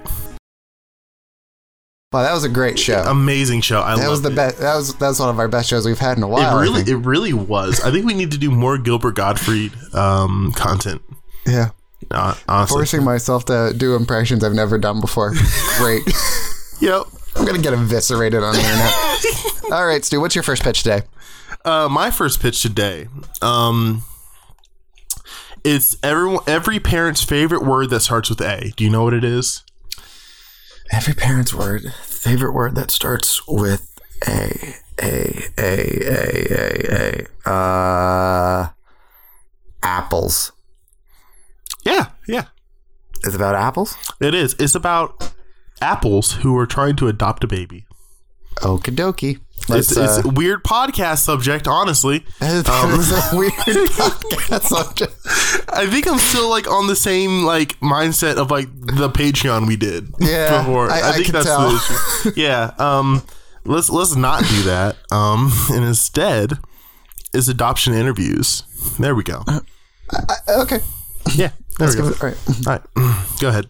Wow, 2.10 2.22
that 2.22 2.32
was 2.32 2.44
a 2.44 2.48
great 2.48 2.78
show. 2.78 3.02
Amazing 3.02 3.60
show. 3.60 3.82
I 3.82 3.96
that 3.96 4.08
was 4.08 4.22
the 4.22 4.30
best. 4.30 4.58
That 4.58 4.74
was 4.76 4.94
that's 4.94 5.20
one 5.20 5.28
of 5.28 5.38
our 5.38 5.48
best 5.48 5.68
shows 5.68 5.84
we've 5.84 5.98
had 5.98 6.16
in 6.16 6.22
a 6.22 6.28
while. 6.28 6.58
It 6.58 6.62
really, 6.62 6.80
it 6.80 6.96
really 7.04 7.34
was. 7.34 7.80
I 7.80 7.90
think 7.90 8.06
we 8.06 8.14
need 8.14 8.30
to 8.30 8.38
do 8.38 8.50
more 8.50 8.78
Gilbert 8.78 9.14
Gottfried 9.14 9.72
um, 9.94 10.52
content. 10.56 11.02
yeah. 11.46 11.70
Uh, 12.10 12.34
honestly, 12.48 12.74
Forcing 12.76 13.04
myself 13.04 13.44
to 13.46 13.74
do 13.76 13.94
impressions 13.94 14.42
I've 14.42 14.54
never 14.54 14.78
done 14.78 15.00
before. 15.02 15.34
Great. 15.76 16.02
yep. 16.80 17.02
I'm 17.36 17.44
gonna 17.44 17.58
get 17.58 17.74
eviscerated 17.74 18.42
on 18.42 18.54
the 18.54 18.60
internet. 18.60 19.72
All 19.72 19.86
right, 19.86 20.02
Stu. 20.02 20.18
What's 20.18 20.34
your 20.34 20.44
first 20.44 20.62
pitch 20.62 20.82
today? 20.82 21.02
Uh, 21.64 21.88
my 21.90 22.10
first 22.10 22.40
pitch 22.40 22.62
today. 22.62 23.08
Um, 23.42 24.02
it's 25.68 25.96
everyone, 26.02 26.42
every 26.46 26.80
parent's 26.80 27.22
favorite 27.22 27.62
word 27.64 27.90
that 27.90 28.00
starts 28.00 28.28
with 28.30 28.40
A. 28.40 28.72
Do 28.76 28.84
you 28.84 28.90
know 28.90 29.04
what 29.04 29.14
it 29.14 29.24
is? 29.24 29.62
Every 30.90 31.14
parent's 31.14 31.52
word, 31.54 31.92
favorite 32.02 32.52
word 32.52 32.74
that 32.76 32.90
starts 32.90 33.46
with 33.46 33.94
A. 34.26 34.74
A. 35.00 35.44
A. 35.58 36.02
A. 36.08 36.86
A. 36.90 37.26
A. 37.46 37.50
Uh, 37.50 38.68
apples. 39.82 40.52
Yeah, 41.84 42.06
yeah, 42.26 42.46
It's 43.24 43.34
about 43.34 43.54
apples. 43.54 43.96
it 44.20 44.34
is. 44.34 44.54
It's 44.58 44.74
about 44.74 45.32
apples 45.80 46.32
who 46.32 46.56
are 46.58 46.66
trying 46.66 46.96
to 46.96 47.08
adopt 47.08 47.44
a 47.44 47.46
baby. 47.46 47.86
Okie 48.56 48.94
dokie. 48.94 49.40
It's, 49.70 49.94
Let's, 49.94 50.18
it's 50.20 50.24
uh, 50.26 50.28
a 50.28 50.32
weird 50.32 50.64
podcast 50.64 51.18
subject, 51.18 51.66
honestly. 51.68 52.24
is 52.40 52.66
a 52.68 53.30
weird 53.36 53.52
podcast 53.90 54.62
subject. 54.62 55.14
I 55.70 55.86
think 55.86 56.06
I'm 56.08 56.18
still 56.18 56.48
like 56.48 56.70
on 56.70 56.86
the 56.86 56.96
same 56.96 57.44
like 57.44 57.78
mindset 57.80 58.36
of 58.36 58.50
like 58.50 58.68
the 58.80 59.10
Patreon 59.10 59.66
we 59.66 59.76
did 59.76 60.08
Yeah, 60.18 60.58
before. 60.62 60.90
I- 60.90 61.10
I 61.10 61.12
think 61.12 61.26
can 61.26 61.32
that's 61.34 61.46
tell. 61.46 61.68
the 61.70 61.76
issue. 61.76 62.32
Yeah. 62.40 62.72
Um. 62.78 63.22
Let's 63.64 63.90
let's 63.90 64.16
not 64.16 64.40
do 64.44 64.62
that. 64.62 64.96
Um. 65.12 65.52
And 65.70 65.84
instead, 65.84 66.54
is 67.34 67.48
adoption 67.48 67.92
interviews. 67.92 68.62
There 68.98 69.14
we 69.14 69.22
go. 69.22 69.42
Okay. 70.48 70.80
Yeah. 71.34 71.50
There 71.78 71.88
we 71.88 71.94
go. 71.94 72.04
All 72.06 72.12
right. 72.22 72.36
All 72.66 72.72
right. 72.72 72.82
Go 73.40 73.48
ahead. 73.50 73.68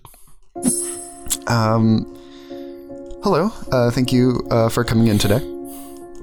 Um, 1.47 2.05
hello. 3.23 3.51
Uh, 3.73 3.91
thank 3.91 4.13
you 4.13 4.47
uh, 4.51 4.69
for 4.69 4.85
coming 4.85 5.09
in 5.09 5.19
today. 5.19 5.41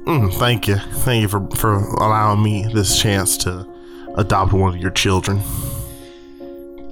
Mm, 0.05 0.33
thank 0.35 0.67
you. 0.67 0.75
Thank 0.77 1.21
you 1.23 1.27
for 1.27 1.47
for 1.55 1.73
allowing 1.75 2.43
me 2.43 2.67
this 2.73 2.99
chance 3.01 3.37
to 3.37 3.65
adopt 4.15 4.53
one 4.53 4.75
of 4.75 4.81
your 4.81 4.91
children. 4.91 5.41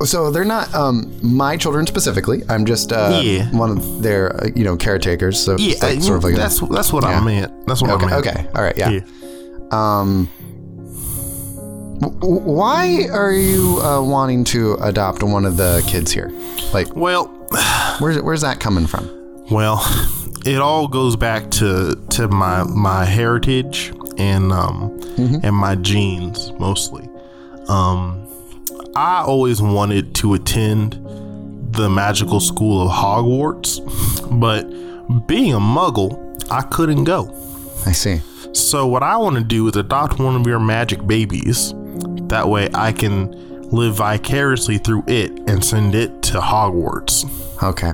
So 0.04 0.32
they're 0.32 0.44
not 0.44 0.74
um, 0.74 1.14
my 1.22 1.56
children 1.56 1.86
specifically. 1.88 2.42
I'm 2.50 2.66
just 2.66 2.92
uh, 2.92 3.22
Yeah. 3.24 3.46
one 3.52 3.70
of 3.78 4.02
their 4.02 4.36
uh, 4.44 4.48
you 4.56 4.64
know 4.64 4.76
caretakers. 4.76 5.40
So 5.40 5.56
Yeah. 5.58 5.76
like 5.82 6.02
sort 6.02 6.18
of 6.18 6.24
like 6.24 6.34
a- 6.34 6.38
that's 6.38 6.60
that's 6.60 6.92
what 6.92 7.04
I 7.06 7.12
Yeah. 7.12 7.20
meant. 7.24 7.68
That's 7.68 7.82
what 7.82 7.92
I 7.92 7.94
okay. 7.96 8.06
meant. 8.08 8.28
Okay. 8.28 8.48
All 8.56 8.64
right. 8.64 8.78
Yeah. 8.78 8.90
Yeah. 8.90 9.02
Um, 9.72 10.28
w- 12.00 12.18
why 12.42 13.08
are 13.12 13.32
you 13.32 13.80
uh, 13.82 14.02
wanting 14.02 14.44
to 14.46 14.74
adopt 14.82 15.24
one 15.24 15.46
of 15.46 15.56
the 15.58 15.84
kids 15.88 16.12
here? 16.12 16.32
Like, 16.74 16.96
Well. 16.96 17.26
where's 18.00 18.20
where's 18.22 18.42
that 18.42 18.60
coming 18.60 18.88
from? 18.88 19.08
Well, 19.52 19.78
it 20.46 20.60
all 20.60 20.88
goes 20.88 21.16
back 21.16 21.50
to 21.52 21.96
to 22.12 22.28
my 22.28 22.64
my 22.64 23.06
heritage 23.06 23.94
and 24.18 24.52
um 24.52 25.00
and 25.44 25.56
my 25.56 25.76
genes 25.76 26.52
mostly. 26.54 27.08
Um 27.68 28.20
I 28.96 29.24
always 29.24 29.62
wanted 29.62 30.14
to 30.16 30.34
attend 30.36 31.00
the 31.74 31.90
magical 31.90 32.40
school 32.40 32.86
of 32.86 32.92
Hogwarts, 32.92 33.80
but 34.40 34.64
being 35.28 35.54
a 35.54 35.60
muggle, 35.60 36.20
I 36.52 36.62
couldn't 36.62 37.04
go. 37.06 37.34
I 37.86 37.92
see. 37.92 38.22
So 38.54 38.86
what 38.86 39.02
I 39.02 39.18
want 39.18 39.38
to 39.38 39.44
do 39.44 39.68
is 39.68 39.76
adopt 39.76 40.20
one 40.20 40.36
of 40.36 40.46
your 40.46 40.60
magic 40.60 41.06
babies. 41.08 41.74
That 42.28 42.48
way 42.48 42.70
I 42.76 42.92
can 42.92 43.32
live 43.72 43.96
vicariously 43.96 44.78
through 44.78 45.04
it 45.08 45.32
and 45.50 45.66
send 45.66 45.96
it 45.96 46.22
to 46.24 46.40
Hogwarts. 46.40 47.26
Okay. 47.64 47.94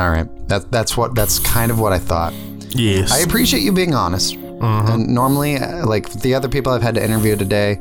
All 0.00 0.10
right. 0.10 0.26
That 0.48 0.70
that's 0.70 0.96
what 0.96 1.14
that's 1.14 1.38
kind 1.38 1.70
of 1.70 1.78
what 1.78 1.92
I 1.92 1.98
thought. 1.98 2.32
Yes. 2.70 3.12
I 3.12 3.18
appreciate 3.18 3.62
you 3.62 3.72
being 3.72 3.94
honest. 3.94 4.34
And 4.34 5.08
normally, 5.08 5.56
uh, 5.56 5.86
like 5.86 6.10
the 6.20 6.34
other 6.34 6.48
people 6.48 6.72
I've 6.72 6.82
had 6.82 6.94
to 6.96 7.02
interview 7.04 7.34
today, 7.36 7.80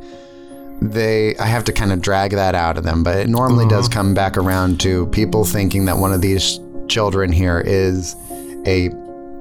they 0.82 1.36
I 1.38 1.46
have 1.46 1.64
to 1.66 1.74
kind 1.74 1.92
of 1.92 2.02
drag 2.02 2.32
that 2.32 2.56
out 2.56 2.78
of 2.78 2.84
them. 2.84 3.04
But 3.04 3.18
it 3.18 3.30
normally 3.30 3.68
does 3.68 3.88
come 3.90 4.14
back 4.14 4.38
around 4.38 4.80
to 4.82 5.08
people 5.08 5.44
thinking 5.46 5.86
that 5.86 5.98
one 5.98 6.14
of 6.14 6.22
these 6.22 6.60
children 6.88 7.32
here 7.32 7.62
is 7.66 8.16
a 8.66 8.90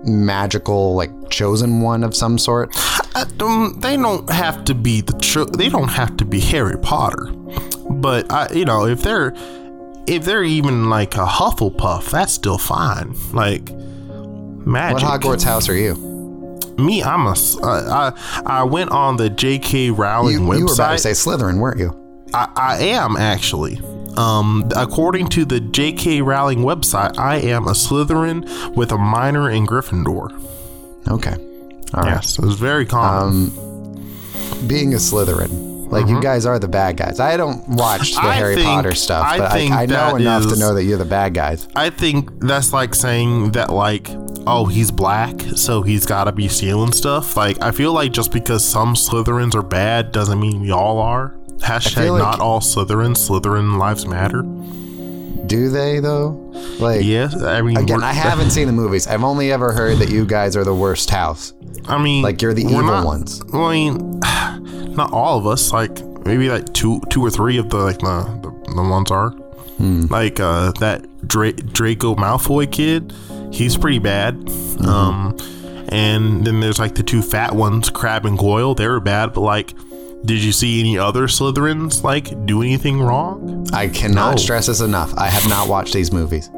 magical, 0.05 0.95
like 0.95 1.11
chosen 1.31 1.81
one 1.81 2.05
of 2.05 2.15
some 2.15 2.39
sort. 2.39 2.75
um, 3.41 3.79
they 3.81 3.97
don't 3.97 4.29
have 4.31 4.65
to 4.65 4.75
be 4.75 5.01
the 5.01 5.13
tr- 5.15 5.45
they 5.57 5.69
don't 5.69 5.89
have 5.89 6.17
to 6.19 6.25
be 6.25 6.41
Harry 6.41 6.79
Potter, 6.79 7.27
but 7.91 8.31
I 8.33 8.49
you 8.53 8.65
know 8.65 8.87
if 8.87 9.03
they're 9.03 9.33
if 10.09 10.25
they're 10.25 10.45
even 10.45 10.88
like 10.88 11.15
a 11.15 11.27
Hufflepuff, 11.27 12.11
that's 12.11 12.33
still 12.33 12.59
fine. 12.59 13.15
Like 13.33 13.71
magic. 13.73 15.03
What. 15.03 15.21
Hogwarts 15.21 15.45
house 15.45 15.69
are 15.69 15.77
you? 15.77 15.95
Me, 16.79 17.03
I'm 17.03 17.27
a 17.27 17.31
uh, 17.62 18.12
I 18.15 18.43
I 18.47 18.62
went 18.62 18.91
on 18.91 19.17
the 19.17 19.29
J.K. 19.31 19.91
Rowling 19.91 20.35
You, 20.35 20.41
website. 20.41 20.59
you 20.59 20.67
were 20.67 20.73
about 20.75 20.93
to 20.93 20.99
say 20.99 21.11
Slytherin, 21.11 21.59
weren't 21.59 21.79
you? 21.81 22.25
I, 22.33 22.49
I 22.55 22.79
am 22.85 23.17
actually. 23.17 23.81
Um, 24.17 24.69
according 24.77 25.29
to 25.29 25.45
the 25.45 25.61
J.K. 25.61 26.23
Rowling 26.23 26.61
website, 26.61 27.19
I 27.19 27.37
am 27.37 27.67
a 27.67 27.73
Slytherin 27.73 28.75
with 28.77 28.93
a 28.93 28.99
minor 28.99 29.50
in 29.50 29.67
Gryffindor. 29.67 30.33
Okay. 31.09 31.35
All 31.95 32.03
right. 32.03 32.15
Yes, 32.15 32.38
it 32.38 32.45
was 32.45 32.57
very 32.59 32.85
common. 32.87 33.50
Being 34.69 34.93
a 34.95 34.99
Slytherin, 34.99 35.68
like 35.90 36.07
you 36.09 36.21
guys 36.21 36.47
are 36.47 36.59
the 36.59 36.68
bad 36.68 36.97
guys. 36.97 37.21
I 37.21 37.37
don't 37.37 37.66
watch 37.68 38.12
the 38.14 38.18
Mm-hmm. 38.21 38.26
I 38.26 38.35
Harry 38.35 38.54
think- 38.57 38.66
Potter 38.66 38.95
stuff, 38.95 39.25
I 39.26 39.38
but 39.38 39.52
think 39.52 39.73
I, 39.73 39.83
I 39.83 39.87
know 39.87 40.16
enough 40.16 40.49
to 40.52 40.57
know 40.59 40.75
that 40.75 40.85
you're 40.85 40.99
the 40.99 41.04
bad 41.04 41.35
guys. 41.35 41.68
I 41.75 41.90
think 41.90 42.30
that's 42.40 42.73
like 42.73 42.95
saying 42.95 43.52
that 43.52 43.71
like 43.73 44.09
oh 44.47 44.66
he's 44.66 44.90
black 44.90 45.40
so 45.57 45.83
he's 45.83 46.07
got 46.07 46.25
to 46.25 46.33
be 46.33 46.49
stealing 46.49 46.92
stuff. 46.92 47.37
Like 47.37 47.61
I 47.62 47.71
feel 47.71 47.92
like 47.92 48.12
just 48.12 48.33
because 48.33 48.64
some 48.64 48.95
Slytherins 48.95 49.54
are 49.54 49.62
bad 49.62 50.12
doesn't 50.12 50.38
mean 50.40 50.61
we 50.61 50.71
all 50.71 50.99
are. 50.99 51.35
Hashtag 51.59 52.11
like- 52.12 52.23
not 52.23 52.40
all 52.40 52.61
Slytherins. 52.61 53.16
Slytherin 53.28 53.78
lives 53.78 54.07
matter. 54.07 54.42
Do 55.47 55.71
they 55.71 55.99
though? 56.00 56.30
Like 56.78 57.04
Yes, 57.04 57.35
I 57.42 57.62
mean 57.62 57.76
again, 57.78 58.02
I 58.02 58.12
haven't 58.12 58.50
seen 58.50 58.66
the 58.66 58.73
movies. 58.73 59.07
I've 59.07 59.25
only 59.25 59.50
ever 59.52 59.73
heard 59.73 59.99
that 59.99 60.11
you 60.11 60.26
guys 60.26 60.57
are 60.57 60.64
the 60.64 60.75
worst 60.75 61.09
house. 61.11 61.52
I 61.87 62.03
mean 62.03 62.23
like, 62.23 62.43
you're 62.43 62.55
the 62.55 62.63
evil 62.63 62.83
not- 62.83 63.05
ones. 63.07 63.41
I 63.53 63.73
mean, 63.73 64.21
not 64.95 65.13
all 65.13 65.39
of 65.39 65.47
us. 65.47 65.73
Like 65.73 66.05
maybe 66.27 66.49
like 66.51 66.73
two 66.75 67.01
two 67.11 67.25
or 67.25 67.31
three 67.31 67.59
of 67.59 67.71
the 67.71 67.79
like 67.79 67.99
the 67.99 68.25
the, 68.43 68.75
the 68.75 68.83
ones 68.83 69.11
are. 69.11 69.35
Like 69.81 70.41
uh, 70.41 70.73
that 70.81 71.07
Dra- 71.29 71.53
Draco 71.53 72.17
Malfoy 72.17 72.71
kid, 72.71 73.13
he's 73.53 73.77
pretty 73.77 74.01
bad. 74.01 74.35
Um, 74.85 75.37
and 75.91 76.45
then 76.45 76.59
there's 76.59 76.81
like 76.81 76.97
the 76.97 77.05
two 77.05 77.23
fat 77.23 77.55
ones, 77.55 77.89
Crabbe 77.89 78.27
and 78.27 78.37
Goyle. 78.37 78.75
They 78.75 78.89
were 78.89 78.99
bad, 78.99 79.33
but 79.35 79.43
like, 79.43 79.73
did 80.25 80.43
you 80.43 80.51
see 80.51 80.81
any 80.81 80.99
other 80.99 81.29
Slytherins 81.29 82.03
like 82.03 82.45
do 82.45 82.61
anything 82.63 83.01
wrong? 83.01 83.69
I 83.73 83.87
cannot 83.87 84.33
No. 84.33 84.37
stress 84.39 84.67
this 84.67 84.81
enough. 84.81 85.15
I 85.17 85.29
have 85.29 85.49
not 85.49 85.69
watched 85.69 85.95
these 85.95 86.11
movies. 86.13 86.51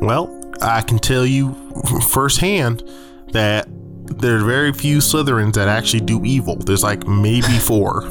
Well, 0.00 0.30
I 0.62 0.82
can 0.82 1.00
tell 1.00 1.26
you 1.26 1.54
firsthand 2.10 2.84
that 3.32 3.66
there 4.12 4.36
are 4.36 4.44
very 4.44 4.72
few 4.72 4.98
Slytherins 4.98 5.54
that 5.54 5.68
actually 5.68 6.00
do 6.00 6.24
evil. 6.24 6.56
There's 6.56 6.82
like 6.82 7.06
maybe 7.06 7.58
four. 7.60 8.04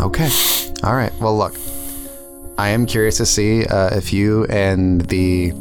Okay. 0.00 0.28
All 0.84 0.94
right. 0.94 1.12
Well, 1.20 1.36
look, 1.36 1.54
I 2.58 2.68
am 2.68 2.86
curious 2.86 3.16
to 3.18 3.26
see 3.26 3.64
uh, 3.66 3.96
if 3.96 4.12
you 4.12 4.44
and 4.46 5.02
the 5.02 5.52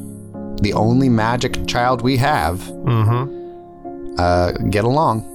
the 0.61 0.73
only 0.73 1.09
magic 1.09 1.65
child 1.67 2.01
we 2.01 2.17
have 2.17 2.61
uh, 4.19 4.51
get 4.69 4.83
along. 4.83 5.27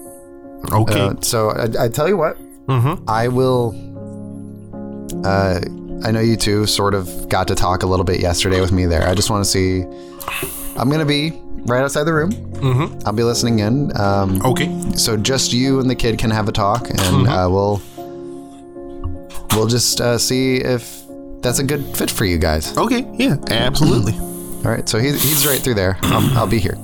Okay. 0.72 1.00
Uh, 1.00 1.14
so 1.20 1.50
I, 1.50 1.84
I 1.84 1.88
tell 1.88 2.08
you 2.08 2.16
what, 2.16 2.36
Mm-hmm. 2.66 3.08
I 3.08 3.28
will. 3.28 3.74
Uh, 5.24 5.60
I 6.04 6.10
know 6.10 6.20
you 6.20 6.36
two 6.36 6.66
sort 6.66 6.94
of 6.94 7.28
got 7.28 7.46
to 7.48 7.54
talk 7.54 7.82
a 7.84 7.86
little 7.86 8.04
bit 8.04 8.20
yesterday 8.20 8.60
with 8.60 8.72
me 8.72 8.86
there. 8.86 9.06
I 9.08 9.14
just 9.14 9.30
want 9.30 9.44
to 9.44 9.50
see. 9.50 9.82
I'm 10.76 10.90
gonna 10.90 11.04
be 11.06 11.30
right 11.66 11.82
outside 11.82 12.04
the 12.04 12.14
room. 12.14 12.32
Mm-hmm. 12.32 13.06
I'll 13.06 13.12
be 13.12 13.22
listening 13.22 13.58
in. 13.60 13.96
Um, 13.96 14.40
okay. 14.42 14.68
so 14.96 15.16
just 15.16 15.52
you 15.52 15.80
and 15.80 15.90
the 15.90 15.94
kid 15.94 16.18
can 16.18 16.30
have 16.30 16.48
a 16.48 16.52
talk, 16.52 16.88
and 16.88 17.28
uh, 17.28 17.48
we'll 17.50 17.82
we'll 19.52 19.66
just 19.66 20.00
uh, 20.00 20.18
see 20.18 20.56
if 20.56 21.02
that's 21.42 21.58
a 21.58 21.64
good 21.64 21.84
fit 21.96 22.10
for 22.10 22.24
you 22.24 22.38
guys. 22.38 22.76
Okay. 22.76 23.06
Yeah. 23.14 23.36
Absolutely. 23.48 24.14
All 24.64 24.72
right. 24.72 24.88
So 24.88 24.98
he's 24.98 25.22
he's 25.22 25.46
right 25.46 25.60
through 25.60 25.74
there. 25.74 25.98
I'll, 26.02 26.38
I'll 26.38 26.46
be 26.46 26.58
here. 26.58 26.76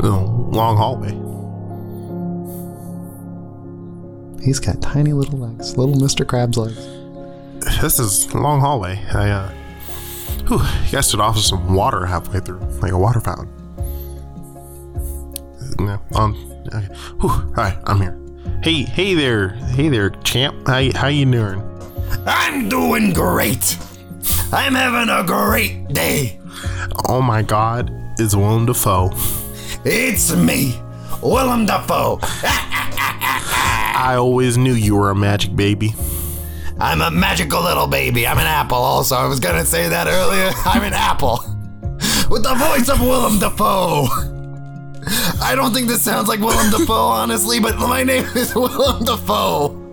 Oh, 0.00 0.48
long 0.52 0.76
hallway. 0.76 1.12
He's 4.44 4.60
got 4.60 4.80
tiny 4.80 5.12
little 5.12 5.38
legs, 5.38 5.76
little 5.76 5.96
Mr. 5.96 6.26
Crab's 6.26 6.56
legs. 6.56 6.86
This 7.80 7.98
is 7.98 8.26
a 8.32 8.38
long 8.38 8.60
hallway. 8.60 9.04
I 9.12 9.30
uh, 9.30 9.52
whew, 10.48 10.58
you 10.86 10.92
guys 10.92 11.06
stood 11.06 11.20
off 11.20 11.36
with 11.36 11.44
some 11.44 11.74
water 11.74 12.06
halfway 12.06 12.40
through, 12.40 12.60
like 12.80 12.92
a 12.92 12.98
water 12.98 13.20
fountain. 13.20 13.48
No, 15.78 16.00
um, 16.14 16.62
okay. 16.74 16.86
Whew, 17.20 17.52
right, 17.56 17.78
I'm 17.84 18.00
here. 18.00 18.18
Hey, 18.62 18.82
hey 18.82 19.14
there, 19.14 19.50
hey 19.50 19.88
there, 19.88 20.10
champ. 20.10 20.66
How 20.66 20.90
how 20.94 21.08
you 21.08 21.24
doing? 21.24 21.62
I'm 22.26 22.68
doing 22.68 23.12
great. 23.12 23.78
I'm 24.52 24.74
having 24.74 25.14
a 25.14 25.24
great 25.24 25.88
day. 25.88 26.40
Oh 27.06 27.20
my 27.20 27.42
God, 27.42 27.92
it's 28.18 28.34
Willem 28.34 28.66
Dafoe. 28.66 29.10
It's 29.84 30.34
me, 30.34 30.80
Willem 31.22 31.66
Dafoe. 31.66 32.18
I 34.00 34.14
always 34.16 34.56
knew 34.56 34.72
you 34.72 34.96
were 34.96 35.10
a 35.10 35.14
magic 35.14 35.54
baby. 35.54 35.94
I'm 36.80 37.00
a 37.00 37.10
magical 37.10 37.62
little 37.62 37.88
baby. 37.88 38.26
I'm 38.26 38.38
an 38.38 38.46
apple 38.46 38.78
also. 38.78 39.16
I 39.16 39.26
was 39.26 39.40
gonna 39.40 39.64
say 39.64 39.88
that 39.88 40.06
earlier. 40.06 40.50
I'm 40.64 40.82
an 40.82 40.94
apple. 40.94 41.40
With 42.30 42.44
the 42.44 42.54
voice 42.54 42.88
of 42.88 43.00
Willem 43.00 43.38
Dafoe. 43.38 44.06
I 45.42 45.54
don't 45.56 45.72
think 45.72 45.88
this 45.88 46.02
sounds 46.02 46.28
like 46.28 46.40
Willem 46.40 46.70
Dafoe, 46.70 46.92
honestly, 46.92 47.58
but 47.58 47.78
my 47.78 48.04
name 48.04 48.24
is 48.36 48.54
Willem 48.54 49.04
Dafoe. 49.04 49.84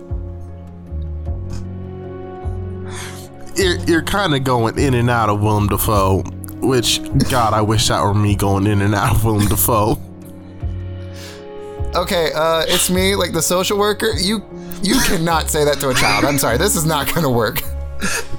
You're, 3.56 3.78
you're 3.86 4.02
kind 4.02 4.34
of 4.34 4.44
going 4.44 4.78
in 4.78 4.94
and 4.94 5.08
out 5.08 5.30
of 5.30 5.40
Willem 5.40 5.68
Dafoe, 5.68 6.22
which 6.60 7.00
God, 7.30 7.54
I 7.54 7.62
wish 7.62 7.88
that 7.88 8.02
were 8.02 8.14
me 8.14 8.36
going 8.36 8.66
in 8.66 8.82
and 8.82 8.94
out 8.94 9.16
of 9.16 9.24
Willem 9.24 9.46
Dafoe. 9.46 9.98
Okay, 11.96 12.30
uh, 12.34 12.64
it's 12.68 12.90
me, 12.90 13.14
like 13.14 13.32
the 13.32 13.40
social 13.42 13.78
worker. 13.78 14.10
You 14.18 14.42
you 14.82 15.00
cannot 15.06 15.48
say 15.50 15.64
that 15.64 15.80
to 15.80 15.88
a 15.90 15.94
child. 15.94 16.24
I'm 16.24 16.38
sorry, 16.38 16.58
this 16.58 16.76
is 16.76 16.84
not 16.84 17.12
gonna 17.14 17.30
work. 17.30 17.62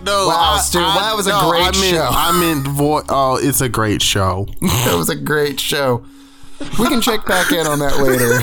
No, 0.04 0.28
Wow, 0.28 0.58
Stu, 0.62 0.78
that 0.80 1.16
was 1.16 1.26
a 1.26 1.32
great 1.50 1.62
I 1.64 1.72
meant, 1.72 1.96
show. 1.96 2.08
I 2.12 2.40
meant, 2.40 2.68
vo- 2.68 3.04
oh, 3.10 3.40
it's 3.42 3.60
a 3.62 3.68
great 3.70 4.02
show. 4.04 4.48
That 4.62 4.96
was 4.96 5.10
a 5.10 5.16
great 5.16 5.60
show. 5.60 6.06
We 6.80 6.88
can 6.88 7.02
check 7.02 7.26
back 7.26 7.52
in 7.52 7.66
on 7.66 7.80
that 7.80 7.98
later. 7.98 8.38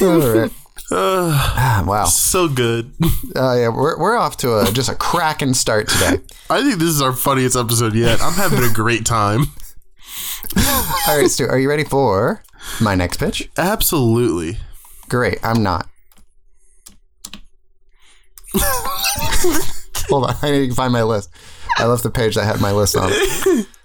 All 0.02 0.34
right. 0.34 0.50
Ah, 0.92 1.84
wow. 1.86 2.04
so 2.06 2.48
good. 2.48 2.92
Uh, 3.36 3.54
yeah, 3.56 3.68
we're, 3.68 3.98
we're 3.98 4.16
off 4.16 4.36
to 4.38 4.58
a 4.58 4.72
just 4.72 4.88
a 4.88 4.94
cracking 4.94 5.54
start 5.54 5.88
today. 5.88 6.18
I 6.48 6.62
think 6.62 6.78
this 6.78 6.88
is 6.88 7.00
our 7.02 7.12
funniest 7.12 7.56
episode 7.56 7.94
yet. 7.94 8.20
I'm 8.22 8.32
having 8.34 8.64
a 8.64 8.72
great 8.72 9.04
time. 9.06 9.44
All 11.08 11.18
right, 11.18 11.30
Stu, 11.30 11.46
are 11.46 11.58
you 11.58 11.68
ready 11.68 11.84
for 11.84 12.42
my 12.80 12.94
next 12.94 13.18
pitch? 13.18 13.50
Absolutely. 13.56 14.58
Great, 15.08 15.38
I'm 15.42 15.62
not. 15.62 15.88
Hold 20.08 20.24
on, 20.26 20.36
I 20.42 20.50
need 20.50 20.68
to 20.68 20.74
find 20.74 20.92
my 20.92 21.02
list. 21.02 21.30
I 21.78 21.86
left 21.86 22.02
the 22.02 22.10
page 22.10 22.34
that 22.34 22.44
had 22.44 22.60
my 22.60 22.72
list 22.72 22.96
on 22.96 23.10
it. 23.12 23.66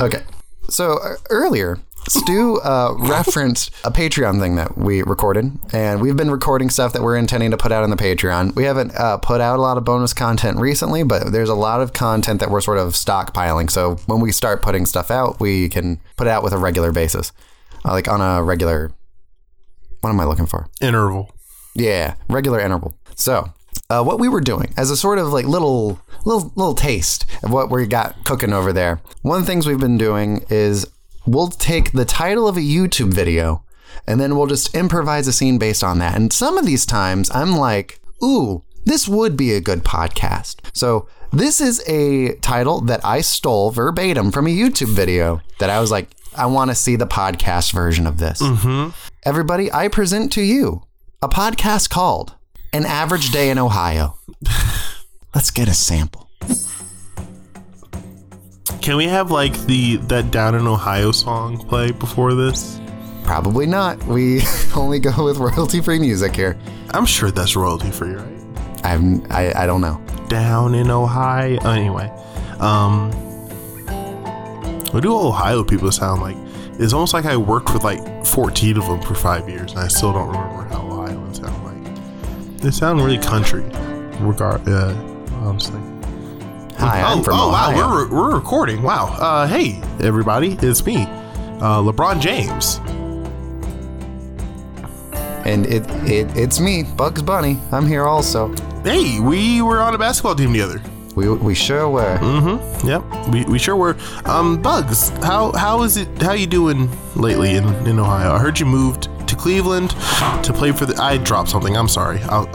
Okay, 0.00 0.22
so 0.70 0.92
uh, 0.98 1.16
earlier, 1.28 1.76
Stu 2.08 2.58
uh, 2.60 2.94
referenced 2.98 3.70
a 3.84 3.90
Patreon 3.90 4.40
thing 4.40 4.56
that 4.56 4.78
we 4.78 5.02
recorded, 5.02 5.52
and 5.72 6.00
we've 6.00 6.16
been 6.16 6.30
recording 6.30 6.70
stuff 6.70 6.92
that 6.94 7.02
we're 7.02 7.16
intending 7.16 7.50
to 7.50 7.56
put 7.56 7.70
out 7.70 7.82
on 7.84 7.90
the 7.90 7.96
Patreon. 7.96 8.54
We 8.54 8.64
haven't 8.64 8.94
uh, 8.94 9.18
put 9.18 9.40
out 9.40 9.58
a 9.58 9.62
lot 9.62 9.76
of 9.76 9.84
bonus 9.84 10.14
content 10.14 10.58
recently, 10.58 11.02
but 11.02 11.32
there's 11.32 11.50
a 11.50 11.54
lot 11.54 11.80
of 11.80 11.92
content 11.92 12.40
that 12.40 12.50
we're 12.50 12.62
sort 12.62 12.78
of 12.78 12.94
stockpiling. 12.94 13.70
So 13.70 13.96
when 14.06 14.20
we 14.20 14.32
start 14.32 14.62
putting 14.62 14.86
stuff 14.86 15.10
out, 15.10 15.38
we 15.38 15.68
can 15.68 16.00
put 16.16 16.26
it 16.26 16.30
out 16.30 16.42
with 16.42 16.52
a 16.52 16.58
regular 16.58 16.92
basis, 16.92 17.32
uh, 17.84 17.92
like 17.92 18.08
on 18.08 18.20
a 18.20 18.42
regular. 18.42 18.90
What 20.00 20.10
am 20.10 20.20
I 20.20 20.24
looking 20.24 20.46
for? 20.46 20.68
Interval. 20.80 21.34
Yeah, 21.74 22.14
regular 22.28 22.60
interval. 22.60 22.94
So, 23.16 23.52
uh, 23.90 24.02
what 24.02 24.18
we 24.18 24.28
were 24.28 24.40
doing 24.40 24.72
as 24.76 24.90
a 24.90 24.96
sort 24.96 25.18
of 25.18 25.28
like 25.28 25.44
little, 25.44 26.00
little, 26.24 26.52
little 26.56 26.74
taste 26.74 27.26
of 27.42 27.52
what 27.52 27.70
we 27.70 27.86
got 27.86 28.24
cooking 28.24 28.52
over 28.52 28.72
there. 28.72 29.00
One 29.22 29.40
of 29.40 29.46
the 29.46 29.50
things 29.50 29.66
we've 29.66 29.78
been 29.78 29.98
doing 29.98 30.44
is 30.48 30.86
we'll 31.26 31.48
take 31.48 31.92
the 31.92 32.04
title 32.04 32.48
of 32.48 32.56
a 32.56 32.60
YouTube 32.60 33.12
video 33.12 33.64
and 34.06 34.20
then 34.20 34.36
we'll 34.36 34.46
just 34.46 34.74
improvise 34.74 35.26
a 35.26 35.32
scene 35.32 35.58
based 35.58 35.84
on 35.84 35.98
that. 35.98 36.16
And 36.16 36.32
some 36.32 36.58
of 36.58 36.66
these 36.66 36.86
times 36.86 37.30
I'm 37.32 37.56
like, 37.56 38.00
ooh, 38.22 38.62
this 38.84 39.06
would 39.06 39.36
be 39.36 39.52
a 39.52 39.60
good 39.60 39.84
podcast. 39.84 40.56
So, 40.72 41.08
this 41.30 41.60
is 41.60 41.86
a 41.86 42.36
title 42.36 42.80
that 42.82 43.04
I 43.04 43.20
stole 43.20 43.70
verbatim 43.70 44.32
from 44.32 44.46
a 44.46 44.50
YouTube 44.50 44.94
video 44.94 45.42
that 45.58 45.68
I 45.68 45.78
was 45.78 45.90
like, 45.90 46.08
I 46.34 46.46
want 46.46 46.70
to 46.70 46.74
see 46.74 46.96
the 46.96 47.06
podcast 47.06 47.72
version 47.72 48.06
of 48.06 48.16
this. 48.16 48.40
Mm-hmm. 48.40 48.90
Everybody, 49.24 49.70
I 49.70 49.88
present 49.88 50.32
to 50.32 50.42
you 50.42 50.84
a 51.20 51.28
podcast 51.28 51.90
called 51.90 52.34
An 52.72 52.86
Average 52.86 53.30
Day 53.30 53.50
in 53.50 53.58
Ohio. 53.58 54.18
Let's 55.34 55.50
get 55.50 55.68
a 55.68 55.74
sample. 55.74 56.30
Can 58.88 58.96
we 58.96 59.04
have 59.04 59.30
like 59.30 59.52
the 59.66 59.96
that 59.96 60.30
Down 60.30 60.54
in 60.54 60.66
Ohio 60.66 61.12
song 61.12 61.58
play 61.58 61.92
before 61.92 62.32
this? 62.32 62.80
Probably 63.22 63.66
not. 63.66 64.02
We 64.04 64.40
only 64.74 64.98
go 64.98 65.26
with 65.26 65.36
royalty 65.36 65.82
free 65.82 65.98
music 65.98 66.34
here. 66.34 66.56
I'm 66.92 67.04
sure 67.04 67.30
that's 67.30 67.54
royalty 67.54 67.90
free, 67.90 68.14
right? 68.14 68.42
I'm, 68.84 69.30
I, 69.30 69.52
I 69.54 69.66
don't 69.66 69.82
know. 69.82 70.02
Down 70.30 70.74
in 70.74 70.90
Ohio. 70.90 71.60
Anyway, 71.68 72.08
um, 72.60 73.12
what 74.92 75.02
do 75.02 75.14
Ohio 75.14 75.64
people 75.64 75.92
sound 75.92 76.22
like? 76.22 76.36
It's 76.80 76.94
almost 76.94 77.12
like 77.12 77.26
I 77.26 77.36
worked 77.36 77.74
with 77.74 77.84
like 77.84 78.24
14 78.24 78.78
of 78.78 78.86
them 78.86 79.02
for 79.02 79.14
five 79.14 79.50
years, 79.50 79.72
and 79.72 79.80
I 79.80 79.88
still 79.88 80.14
don't 80.14 80.28
remember 80.28 80.62
how 80.74 80.80
Ohioans 80.86 81.40
sound 81.40 81.62
like. 81.62 82.56
They 82.62 82.70
sound 82.70 83.02
really 83.02 83.18
country, 83.18 83.64
regard. 84.18 84.66
Uh, 84.66 84.94
honestly. 85.42 85.97
Hi, 86.78 87.02
I'm 87.02 87.18
oh, 87.18 87.22
from 87.22 87.34
oh 87.34 87.48
Ohio. 87.48 87.76
wow, 87.76 87.90
we're, 87.90 88.08
we're 88.08 88.34
recording. 88.34 88.82
Wow. 88.82 89.06
Uh, 89.18 89.46
hey, 89.46 89.82
everybody, 90.00 90.56
it's 90.62 90.84
me, 90.86 91.02
uh, 91.60 91.82
LeBron 91.82 92.20
James. 92.20 92.80
and 95.44 95.66
it, 95.66 95.82
it 96.08 96.36
it's 96.36 96.60
me, 96.60 96.82
Bugs 96.84 97.22
Bunny. 97.22 97.58
I'm 97.72 97.86
here 97.86 98.04
also. 98.04 98.54
Hey, 98.84 99.18
we 99.18 99.62
were 99.62 99.80
on 99.80 99.94
a 99.94 99.98
basketball 99.98 100.34
team 100.34 100.52
together. 100.52 100.80
We, 101.16 101.28
we 101.32 101.54
sure 101.54 101.88
were. 101.90 102.16
Mm-hmm. 102.18 102.86
Yep. 102.86 103.28
We, 103.32 103.44
we 103.44 103.58
sure 103.58 103.74
were. 103.74 103.96
Um, 104.24 104.60
Bugs, 104.62 105.08
how 105.24 105.52
how 105.52 105.82
is 105.82 105.96
it? 105.96 106.06
How 106.22 106.32
you 106.32 106.46
doing 106.46 106.88
lately 107.16 107.56
in, 107.56 107.64
in 107.88 107.98
Ohio? 107.98 108.32
I 108.34 108.38
heard 108.38 108.60
you 108.60 108.66
moved 108.66 109.08
to 109.26 109.34
Cleveland 109.34 109.90
to 110.44 110.52
play 110.54 110.70
for 110.70 110.86
the. 110.86 110.94
I 111.02 111.18
dropped 111.18 111.48
something. 111.48 111.76
I'm 111.76 111.88
sorry. 111.88 112.20
I'll, 112.24 112.46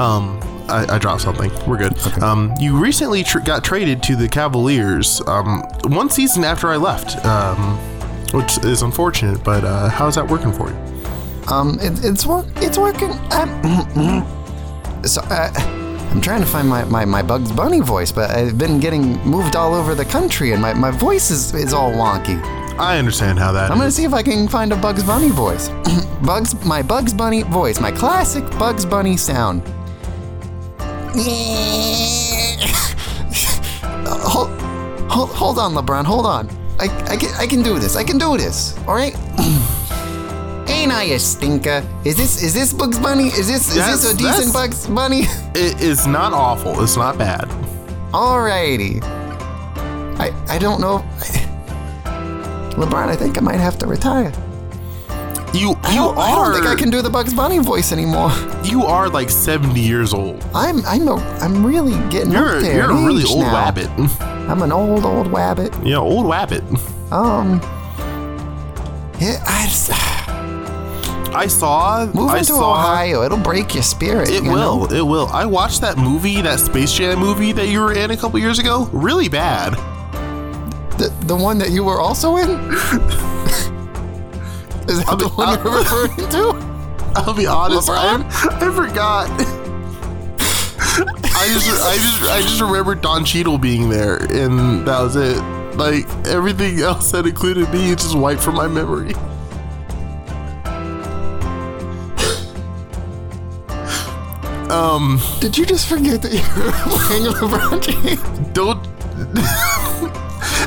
um, 0.00 0.38
I, 0.68 0.94
I 0.94 0.98
dropped 0.98 1.22
something. 1.22 1.50
We're 1.66 1.78
good. 1.78 1.98
Um, 2.22 2.54
you 2.58 2.76
recently 2.78 3.22
tr- 3.22 3.40
got 3.40 3.64
traded 3.64 4.02
to 4.04 4.16
the 4.16 4.28
Cavaliers. 4.28 5.20
Um, 5.26 5.62
one 5.84 6.10
season 6.10 6.44
after 6.44 6.68
I 6.70 6.76
left. 6.76 7.24
Um, 7.24 7.78
which 8.32 8.58
is 8.64 8.82
unfortunate. 8.82 9.42
But 9.44 9.64
uh, 9.64 9.88
how's 9.88 10.16
that 10.16 10.26
working 10.26 10.52
for 10.52 10.70
you? 10.70 10.76
Um, 11.48 11.78
it, 11.80 12.04
it's 12.04 12.26
work. 12.26 12.46
It's 12.56 12.78
working. 12.78 13.10
I'm, 13.30 14.24
so 15.04 15.20
uh, 15.24 15.52
I'm 16.10 16.20
trying 16.20 16.40
to 16.40 16.46
find 16.46 16.68
my, 16.68 16.84
my, 16.84 17.04
my 17.04 17.22
Bugs 17.22 17.52
Bunny 17.52 17.80
voice, 17.80 18.12
but 18.12 18.30
I've 18.30 18.58
been 18.58 18.80
getting 18.80 19.18
moved 19.24 19.56
all 19.56 19.74
over 19.74 19.94
the 19.94 20.04
country, 20.04 20.52
and 20.52 20.62
my, 20.62 20.72
my 20.74 20.90
voice 20.90 21.30
is, 21.30 21.54
is 21.54 21.72
all 21.72 21.92
wonky. 21.92 22.42
I 22.78 22.98
understand 22.98 23.38
how 23.38 23.52
that 23.52 23.70
I'm 23.70 23.76
gonna 23.76 23.88
is. 23.88 23.96
see 23.96 24.04
if 24.04 24.14
I 24.14 24.22
can 24.22 24.48
find 24.48 24.72
a 24.72 24.76
Bugs 24.76 25.04
Bunny 25.04 25.28
voice. 25.28 25.68
Bugs, 26.24 26.54
my 26.64 26.82
Bugs 26.82 27.12
Bunny 27.12 27.42
voice, 27.42 27.80
my 27.80 27.92
classic 27.92 28.48
Bugs 28.58 28.86
Bunny 28.86 29.16
sound. 29.16 29.62
Uh, 33.84 34.28
hold, 34.28 34.50
hold, 35.10 35.30
hold 35.30 35.58
on, 35.58 35.74
LeBron. 35.74 36.04
Hold 36.04 36.26
on. 36.26 36.48
I, 36.80 36.84
I, 37.08 37.16
can, 37.16 37.34
I 37.38 37.46
can 37.46 37.62
do 37.62 37.78
this. 37.78 37.96
I 37.96 38.04
can 38.04 38.18
do 38.18 38.36
this. 38.36 38.76
All 38.88 38.94
right. 38.94 39.14
Ain't 40.68 40.90
I 40.90 41.04
a 41.14 41.18
stinker? 41.18 41.86
Is 42.04 42.16
this 42.16 42.42
is 42.42 42.54
this 42.54 42.72
Bugs 42.72 42.98
Bunny? 42.98 43.26
Is 43.26 43.46
this 43.46 43.68
is 43.68 43.74
this 43.76 44.12
a 44.12 44.16
decent 44.16 44.52
Bugs 44.52 44.86
Bunny? 44.86 45.22
It 45.54 45.80
is 45.82 46.06
not 46.06 46.32
awful. 46.32 46.82
It's 46.82 46.96
not 46.96 47.18
bad. 47.18 47.46
Alrighty. 48.12 49.02
I 50.18 50.32
I 50.48 50.58
don't 50.58 50.80
know. 50.80 51.04
LeBron, 52.72 53.08
I 53.08 53.16
think 53.16 53.36
I 53.36 53.40
might 53.42 53.60
have 53.60 53.78
to 53.80 53.86
retire. 53.86 54.32
You 55.54 55.76
I 55.82 55.90
you 55.90 55.96
don't, 55.96 56.16
I 56.18 56.30
don't 56.34 56.54
think 56.54 56.66
I 56.66 56.74
can 56.74 56.88
do 56.90 57.02
the 57.02 57.10
Bugs 57.10 57.34
Bunny 57.34 57.58
voice 57.58 57.92
anymore. 57.92 58.30
you 58.64 58.84
are 58.84 59.08
like 59.10 59.28
70 59.28 59.78
years 59.80 60.14
old. 60.14 60.42
I'm 60.54 60.84
I'm 60.86 61.06
a, 61.08 61.16
I'm 61.42 61.64
really 61.64 61.92
getting 62.10 62.32
You're 62.32 62.56
up 62.56 62.62
there. 62.62 62.76
you're 62.76 62.90
a 62.90 63.04
really 63.04 63.24
old 63.24 63.40
now. 63.40 63.70
wabbit. 63.70 64.20
I'm 64.48 64.62
an 64.62 64.72
old 64.72 65.04
old 65.04 65.26
wabbit. 65.28 65.72
Yeah, 65.86 65.98
old 65.98 66.24
wabbit. 66.26 66.62
Um. 67.12 67.60
Yeah, 69.20 69.40
I 69.46 69.66
just, 69.66 69.90
I 71.34 71.46
saw. 71.46 72.06
moving 72.06 72.30
I 72.30 72.38
to 72.38 72.44
saw. 72.44 72.72
Ohio, 72.72 73.22
it'll 73.22 73.38
break 73.38 73.72
your 73.74 73.82
spirit. 73.84 74.30
It 74.30 74.42
you 74.42 74.50
will. 74.50 74.88
know? 74.88 74.96
It 74.96 75.02
will. 75.06 75.28
I 75.28 75.44
watched 75.46 75.80
that 75.82 75.96
movie, 75.96 76.40
that 76.42 76.58
Space 76.60 76.92
Jam 76.92 77.18
movie 77.20 77.52
that 77.52 77.68
you 77.68 77.80
were 77.80 77.92
in 77.92 78.10
a 78.10 78.16
couple 78.16 78.38
years 78.40 78.58
ago. 78.58 78.88
Really 78.92 79.28
bad. 79.28 79.74
The 80.98 81.12
the 81.26 81.36
one 81.36 81.58
that 81.58 81.70
you 81.70 81.84
were 81.84 82.00
also 82.00 82.36
in. 82.38 82.48
Is 84.92 85.04
that 85.04 85.18
the 85.18 85.24
be- 85.28 85.30
one 85.34 85.48
I'll- 85.48 85.62
you're 85.64 85.78
referring 85.78 86.28
to? 86.30 86.72
I'll 87.16 87.34
be 87.34 87.46
honest. 87.46 87.88
I, 87.90 88.16
I 88.16 88.70
forgot. 88.74 89.28
I 90.94 91.48
just, 91.48 91.84
I 91.84 91.94
just, 91.96 92.22
I 92.30 92.40
just 92.40 92.60
remember 92.60 92.94
Don 92.94 93.24
Cheadle 93.24 93.58
being 93.58 93.88
there, 93.90 94.16
and 94.16 94.86
that 94.86 95.00
was 95.00 95.16
it. 95.16 95.36
Like 95.76 96.06
everything 96.26 96.80
else 96.80 97.10
that 97.12 97.26
included 97.26 97.70
me, 97.72 97.90
it 97.92 97.98
just 97.98 98.16
wiped 98.16 98.42
from 98.42 98.54
my 98.54 98.66
memory. 98.68 99.12
Um, 104.70 105.20
Did 105.40 105.58
you 105.58 105.66
just 105.66 105.86
forget 105.86 106.22
that 106.22 106.32
you 106.32 106.40
were 106.62 106.72
playing 107.06 107.24
LeBron 107.26 107.82
James? 107.82 108.48
don't 108.54 108.82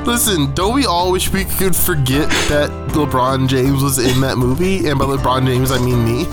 listen. 0.05 0.53
Don't 0.53 0.73
we 0.73 0.85
all 0.85 1.11
wish 1.11 1.31
we 1.31 1.45
could 1.45 1.75
forget 1.75 2.29
that 2.49 2.69
LeBron 2.89 3.47
James 3.47 3.81
was 3.83 3.97
in 3.99 4.21
that 4.21 4.37
movie? 4.37 4.87
And 4.87 4.97
by 4.99 5.05
LeBron 5.05 5.45
James, 5.45 5.71
I 5.71 5.79
mean 5.79 6.03
me. 6.05 6.25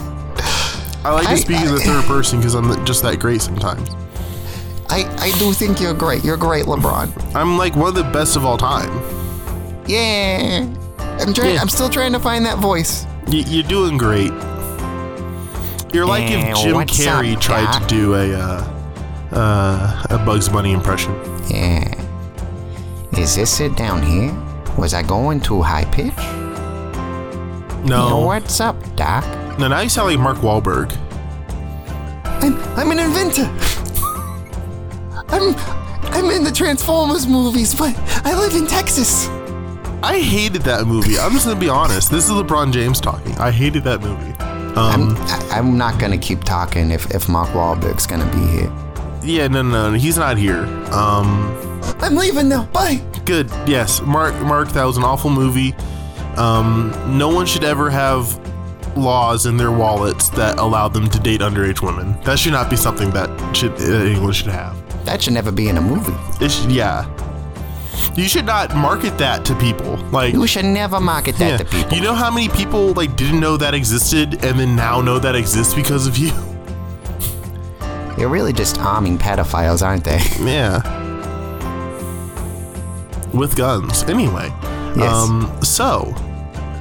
I 1.04 1.12
like 1.12 1.24
to 1.26 1.30
I- 1.32 1.34
speak 1.36 1.60
in 1.60 1.74
the 1.74 1.80
I- 1.80 1.84
third 1.84 2.04
person 2.04 2.38
because 2.38 2.54
I'm 2.54 2.84
just 2.84 3.02
that 3.02 3.18
great 3.18 3.42
sometimes. 3.42 3.88
I 4.88 5.04
I 5.18 5.32
do 5.38 5.52
think 5.52 5.80
you're 5.80 5.94
great. 5.94 6.22
You're 6.22 6.36
great, 6.36 6.66
LeBron. 6.66 7.34
I'm 7.34 7.56
like 7.56 7.74
one 7.76 7.88
of 7.88 7.94
the 7.94 8.04
best 8.04 8.36
of 8.36 8.44
all 8.44 8.58
time. 8.58 8.90
Yeah. 9.86 10.66
I'm 10.98 11.32
trying. 11.34 11.54
Yeah. 11.54 11.60
I'm 11.60 11.68
still 11.68 11.88
trying 11.88 12.12
to 12.12 12.18
find 12.20 12.44
that 12.46 12.58
voice. 12.58 13.06
Y- 13.28 13.44
you're 13.46 13.62
doing 13.64 13.96
great. 13.96 14.32
You're 15.92 16.06
like 16.06 16.24
if 16.30 16.56
Jim 16.58 16.74
Carrey 16.76 17.34
up, 17.34 17.40
tried 17.40 17.64
Doc? 17.64 17.82
to 17.82 17.88
do 17.88 18.14
a 18.14 18.32
uh, 18.34 18.64
uh, 19.32 20.02
a 20.10 20.18
Bugs 20.24 20.48
Bunny 20.48 20.72
impression. 20.72 21.12
Yeah. 21.50 21.92
Is 23.16 23.36
this 23.36 23.60
it 23.60 23.76
down 23.76 24.02
here? 24.02 24.32
Was 24.78 24.94
I 24.94 25.02
going 25.02 25.40
too 25.40 25.62
high 25.62 25.84
pitch? 25.86 26.16
No, 27.86 28.20
What's 28.24 28.60
up, 28.60 28.76
Doc? 28.96 29.24
no. 29.58 29.68
Now 29.68 29.80
you 29.80 29.88
sound 29.88 30.08
like 30.10 30.18
Mark 30.20 30.38
Wahlberg. 30.38 30.96
I'm 32.42 32.56
I'm 32.78 32.90
an 32.90 32.98
inventor. 32.98 33.48
I'm 35.28 35.54
I'm 36.14 36.30
in 36.30 36.44
the 36.44 36.52
Transformers 36.52 37.26
movies, 37.26 37.74
but 37.74 37.94
I 38.24 38.34
live 38.38 38.54
in 38.54 38.66
Texas. 38.66 39.28
I 40.02 40.18
hated 40.20 40.62
that 40.62 40.86
movie. 40.86 41.18
I'm 41.18 41.32
just 41.32 41.46
gonna 41.46 41.58
be 41.60 41.68
honest. 41.68 42.10
This 42.10 42.24
is 42.24 42.30
LeBron 42.30 42.72
James 42.72 43.00
talking. 43.00 43.36
I 43.38 43.50
hated 43.50 43.84
that 43.84 44.00
movie. 44.00 44.34
I'm 44.40 45.10
Um, 45.10 45.16
I, 45.18 45.48
I'm 45.58 45.76
not 45.76 45.98
gonna 46.00 46.18
keep 46.18 46.44
talking 46.44 46.90
if 46.90 47.10
if 47.14 47.28
Mark 47.28 47.48
Wahlberg's 47.50 48.06
gonna 48.06 48.30
be 48.32 48.46
here. 48.58 48.72
yeah, 49.22 49.46
no, 49.48 49.62
no, 49.62 49.90
no, 49.90 49.96
he's 49.98 50.16
not 50.18 50.36
here. 50.38 50.64
Um, 50.92 51.52
I'm 52.00 52.14
leaving 52.16 52.48
now. 52.48 52.64
Bye. 52.66 53.00
good. 53.24 53.48
Yes, 53.66 54.00
Mark. 54.02 54.34
Mark, 54.42 54.68
that 54.70 54.84
was 54.84 54.96
an 54.96 55.04
awful 55.04 55.30
movie. 55.30 55.74
Um, 56.36 56.92
no 57.18 57.28
one 57.28 57.46
should 57.46 57.64
ever 57.64 57.90
have 57.90 58.38
laws 58.96 59.46
in 59.46 59.56
their 59.56 59.70
wallets 59.72 60.28
that 60.30 60.58
allow 60.58 60.88
them 60.88 61.08
to 61.08 61.18
date 61.18 61.40
underage 61.40 61.82
women. 61.82 62.18
That 62.22 62.38
should 62.38 62.52
not 62.52 62.68
be 62.70 62.76
something 62.76 63.10
that 63.10 63.28
should 63.56 63.72
uh, 63.72 64.04
anyone 64.04 64.32
should 64.32 64.48
have. 64.48 64.76
That 65.04 65.22
should 65.22 65.32
never 65.34 65.50
be 65.52 65.68
in 65.68 65.76
a 65.76 65.80
movie. 65.80 66.14
It 66.44 66.50
should, 66.50 66.70
yeah. 66.72 67.08
You 68.14 68.28
should 68.28 68.44
not 68.44 68.74
market 68.76 69.16
that 69.18 69.44
to 69.46 69.54
people. 69.56 69.96
Like, 70.10 70.34
You 70.34 70.46
should 70.46 70.64
never 70.66 71.00
market 71.00 71.36
that 71.36 71.50
yeah. 71.50 71.56
to 71.58 71.64
people. 71.64 71.92
you 71.96 72.02
know 72.02 72.14
how 72.14 72.30
many 72.30 72.48
people 72.48 72.92
like 72.92 73.16
didn't 73.16 73.40
know 73.40 73.56
that 73.56 73.72
existed 73.74 74.44
and 74.44 74.58
then 74.58 74.76
now 74.76 75.00
know 75.00 75.18
that 75.18 75.34
exists 75.34 75.72
because 75.74 76.06
of 76.06 76.18
you? 76.18 76.30
They're 78.16 78.28
really 78.28 78.52
just 78.52 78.78
arming 78.78 79.18
pedophiles, 79.18 79.84
aren't 79.84 80.04
they? 80.04 80.20
yeah. 80.40 80.80
With 83.32 83.56
guns. 83.56 84.02
Anyway. 84.04 84.52
Yes. 84.96 85.12
Um. 85.12 85.50
So, 85.62 86.14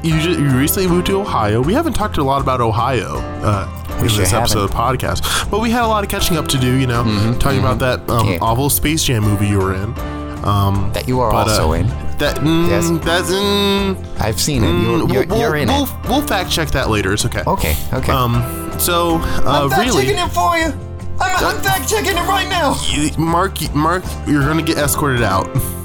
you 0.03 0.15
you 0.15 0.49
recently 0.57 0.87
moved 0.89 1.07
to 1.07 1.19
Ohio. 1.21 1.61
We 1.61 1.73
haven't 1.73 1.93
talked 1.93 2.17
a 2.17 2.23
lot 2.23 2.41
about 2.41 2.59
Ohio 2.61 3.17
uh, 3.43 3.67
in 4.01 4.09
sure 4.09 4.19
this 4.19 4.33
episode 4.33 4.63
of 4.65 4.71
the 4.71 4.75
podcast, 4.75 5.49
but 5.49 5.61
we 5.61 5.69
had 5.69 5.83
a 5.83 5.87
lot 5.87 6.03
of 6.03 6.09
catching 6.09 6.37
up 6.37 6.47
to 6.49 6.57
do. 6.57 6.75
You 6.77 6.87
know, 6.87 7.03
talking 7.39 7.59
about 7.59 7.79
that 7.79 7.99
um, 8.09 8.25
Mm-hmm, 8.25 8.31
Yeah. 8.33 8.37
awful 8.41 8.69
Space 8.69 9.03
Jam 9.03 9.23
movie 9.23 9.47
you 9.47 9.59
were 9.59 9.73
in. 9.73 9.93
Um, 10.43 10.89
that 10.93 11.07
you 11.07 11.19
are 11.19 11.31
but, 11.31 11.47
uh, 11.47 11.51
also 11.51 11.73
in. 11.73 11.87
That 12.17 12.37
mm, 12.37 12.67
Yes. 12.67 12.89
that's 13.05 13.29
mm, 13.31 13.95
I've 14.19 14.41
seen 14.41 14.63
it. 14.63 14.67
You're, 14.67 14.75
mm, 14.75 15.13
you're, 15.13 15.25
we'll, 15.27 15.39
you're 15.39 15.55
in 15.55 15.67
we'll, 15.67 15.83
it. 15.83 15.89
we'll 16.09 16.21
fact 16.21 16.49
check 16.51 16.69
that 16.71 16.89
later. 16.89 17.13
It's 17.13 17.25
okay. 17.25 17.43
Okay. 17.45 17.75
Okay. 17.93 18.11
Um. 18.11 18.41
So, 18.79 19.19
uh, 19.45 19.69
really, 19.77 20.07
it 20.07 20.29
for 20.31 20.57
you. 20.57 20.73
I'm, 21.21 21.45
I'm 21.45 21.61
fact 21.61 21.87
checking 21.87 22.17
it 22.17 22.27
right 22.27 22.49
now. 22.49 22.75
you- 22.89 23.15
Mark, 23.19 23.73
Mark, 23.75 24.03
you're 24.27 24.41
gonna 24.41 24.63
get 24.63 24.77
escorted 24.77 25.21
out. 25.21 25.47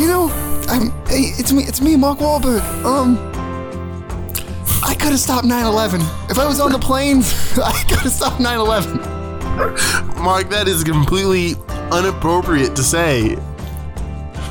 You 0.00 0.06
know, 0.06 0.28
I'm. 0.68 0.90
Hey, 1.06 1.34
it's 1.36 1.52
me. 1.52 1.64
It's 1.64 1.82
me, 1.82 1.94
Mark 1.94 2.20
Wahlberg. 2.20 2.62
Um, 2.86 3.18
I 4.82 4.94
could 4.94 5.10
have 5.10 5.20
stopped 5.20 5.46
9/11 5.46 6.00
if 6.30 6.38
I 6.38 6.46
was 6.46 6.58
on 6.58 6.72
the 6.72 6.78
planes. 6.88 7.34
I 7.58 7.72
could 7.86 7.98
have 7.98 8.12
stopped 8.12 8.40
9/11. 8.40 10.16
Mark, 10.22 10.48
that 10.48 10.68
is 10.68 10.82
completely 10.84 11.50
inappropriate 11.92 12.74
to 12.76 12.82
say. 12.82 13.36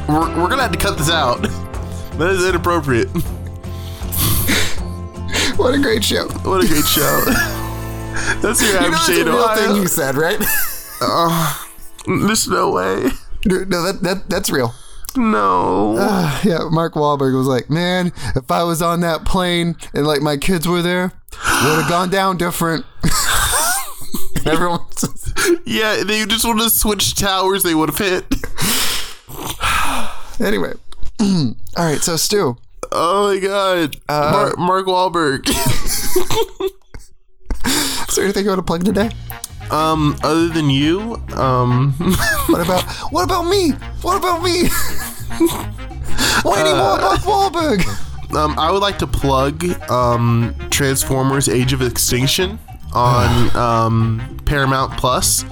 We're, 0.08 0.20
we're 0.40 0.50
gonna 0.50 0.62
have 0.62 0.72
to 0.72 0.78
cut 0.78 0.98
this 0.98 1.10
out. 1.10 1.48
That 2.20 2.32
is 2.32 2.46
inappropriate. 2.46 3.08
What 5.58 5.74
a 5.74 5.80
great 5.80 6.04
show. 6.04 6.28
What 6.44 6.62
a 6.62 6.68
great 6.68 6.84
show. 6.84 7.22
That's 8.42 8.62
your 8.62 8.74
You 8.74 8.82
know 8.82 8.92
that's 8.92 9.08
a 9.08 9.24
real 9.24 9.36
Ohio. 9.38 9.56
thing 9.56 9.82
you 9.82 9.88
said, 9.88 10.16
right? 10.18 10.38
There's 12.06 12.48
no 12.50 12.72
way. 12.72 13.04
no, 13.46 13.84
that, 13.86 14.00
that 14.02 14.24
that's 14.30 14.50
real. 14.52 14.74
No. 15.20 15.98
Yeah, 16.44 16.70
Mark 16.72 16.94
Wahlberg 16.94 17.36
was 17.36 17.48
like, 17.48 17.70
"Man, 17.70 18.14
if 18.34 18.50
I 18.50 18.64
was 18.64 18.82
on 18.82 19.02
that 19.02 19.26
plane 19.26 19.76
and 19.94 20.08
like 20.08 20.22
my 20.22 20.38
kids 20.38 20.66
were 20.66 20.82
there, 20.82 21.12
would 21.34 21.82
have 21.82 21.90
gone 21.90 22.10
down 22.10 22.38
different." 22.38 22.86
Everyone, 24.46 24.80
yeah, 25.66 26.02
they 26.06 26.26
just 26.26 26.46
would 26.46 26.62
have 26.62 26.72
switched 26.72 27.18
towers. 27.18 27.64
They 27.64 27.76
would 27.76 27.90
have 27.90 27.98
hit. 27.98 28.26
anyway. 30.40 30.74
All 31.20 31.56
right, 31.78 32.00
so 32.00 32.16
Stu, 32.16 32.56
Oh 32.92 33.34
my 33.34 33.40
god. 33.40 33.98
Uh, 34.08 34.30
Mark, 34.32 34.58
Mark 34.58 34.86
Wahlberg. 34.88 35.50
is 38.08 38.16
there 38.16 38.24
anything 38.24 38.46
you 38.46 38.50
want 38.50 38.60
to 38.60 38.64
plug 38.64 38.86
today? 38.86 39.10
um, 39.72 40.16
other 40.24 40.48
than 40.48 40.70
you, 40.70 41.22
um, 41.34 41.92
What 42.48 42.62
about 42.62 42.84
what 43.12 43.24
about 43.24 43.44
me? 43.44 43.72
What 44.02 44.18
about 44.18 44.42
me? 44.42 44.70
More 46.46 46.56
Mark 46.56 47.20
Wahlberg? 47.22 48.36
um, 48.36 48.58
I 48.58 48.72
would 48.72 48.82
like 48.82 48.98
to 49.00 49.08
plug 49.08 49.64
um, 49.90 50.56
Transformers: 50.70 51.48
Age 51.50 51.74
of 51.74 51.82
Extinction 51.82 52.60
on 52.94 53.56
um, 53.56 54.40
Paramount 54.46 54.98
Plus. 54.98 55.46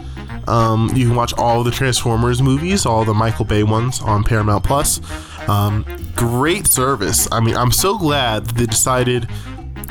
Um, 0.47 0.89
you 0.95 1.07
can 1.07 1.15
watch 1.15 1.33
all 1.37 1.63
the 1.63 1.71
Transformers 1.71 2.41
movies, 2.41 2.85
all 2.85 3.03
the 3.03 3.13
Michael 3.13 3.45
Bay 3.45 3.63
ones 3.63 4.01
on 4.01 4.23
Paramount 4.23 4.63
Plus. 4.63 5.01
Um, 5.49 5.85
great 6.15 6.67
service. 6.67 7.27
I 7.31 7.39
mean, 7.41 7.55
I'm 7.55 7.71
so 7.71 7.97
glad 7.97 8.45
they 8.45 8.65
decided 8.65 9.29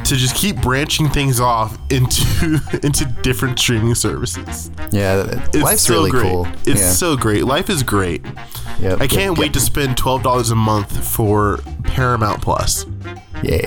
to 0.09 0.17
just 0.17 0.35
keep 0.37 0.57
branching 0.61 1.09
things 1.09 1.41
off 1.41 1.79
into 1.91 2.61
into 2.83 3.05
different 3.23 3.59
streaming 3.59 3.95
services. 3.95 4.71
Yeah, 4.93 5.25
It's 5.49 5.57
life's 5.57 5.83
so 5.83 5.95
really 5.95 6.11
great. 6.11 6.23
cool. 6.31 6.47
It's 6.67 6.81
yeah. 6.81 6.91
so 6.91 7.17
great. 7.17 7.45
Life 7.45 7.69
is 7.71 7.83
great. 7.83 8.25
Yep, 8.81 9.01
I 9.01 9.07
can't 9.07 9.33
yep. 9.33 9.39
wait 9.39 9.53
to 9.55 9.61
spend 9.61 9.97
twelve 9.97 10.23
dollars 10.23 10.51
a 10.51 10.55
month 10.55 11.07
for 11.07 11.59
Paramount 11.85 12.43
Plus. 12.43 12.85
Yeah, 13.43 13.59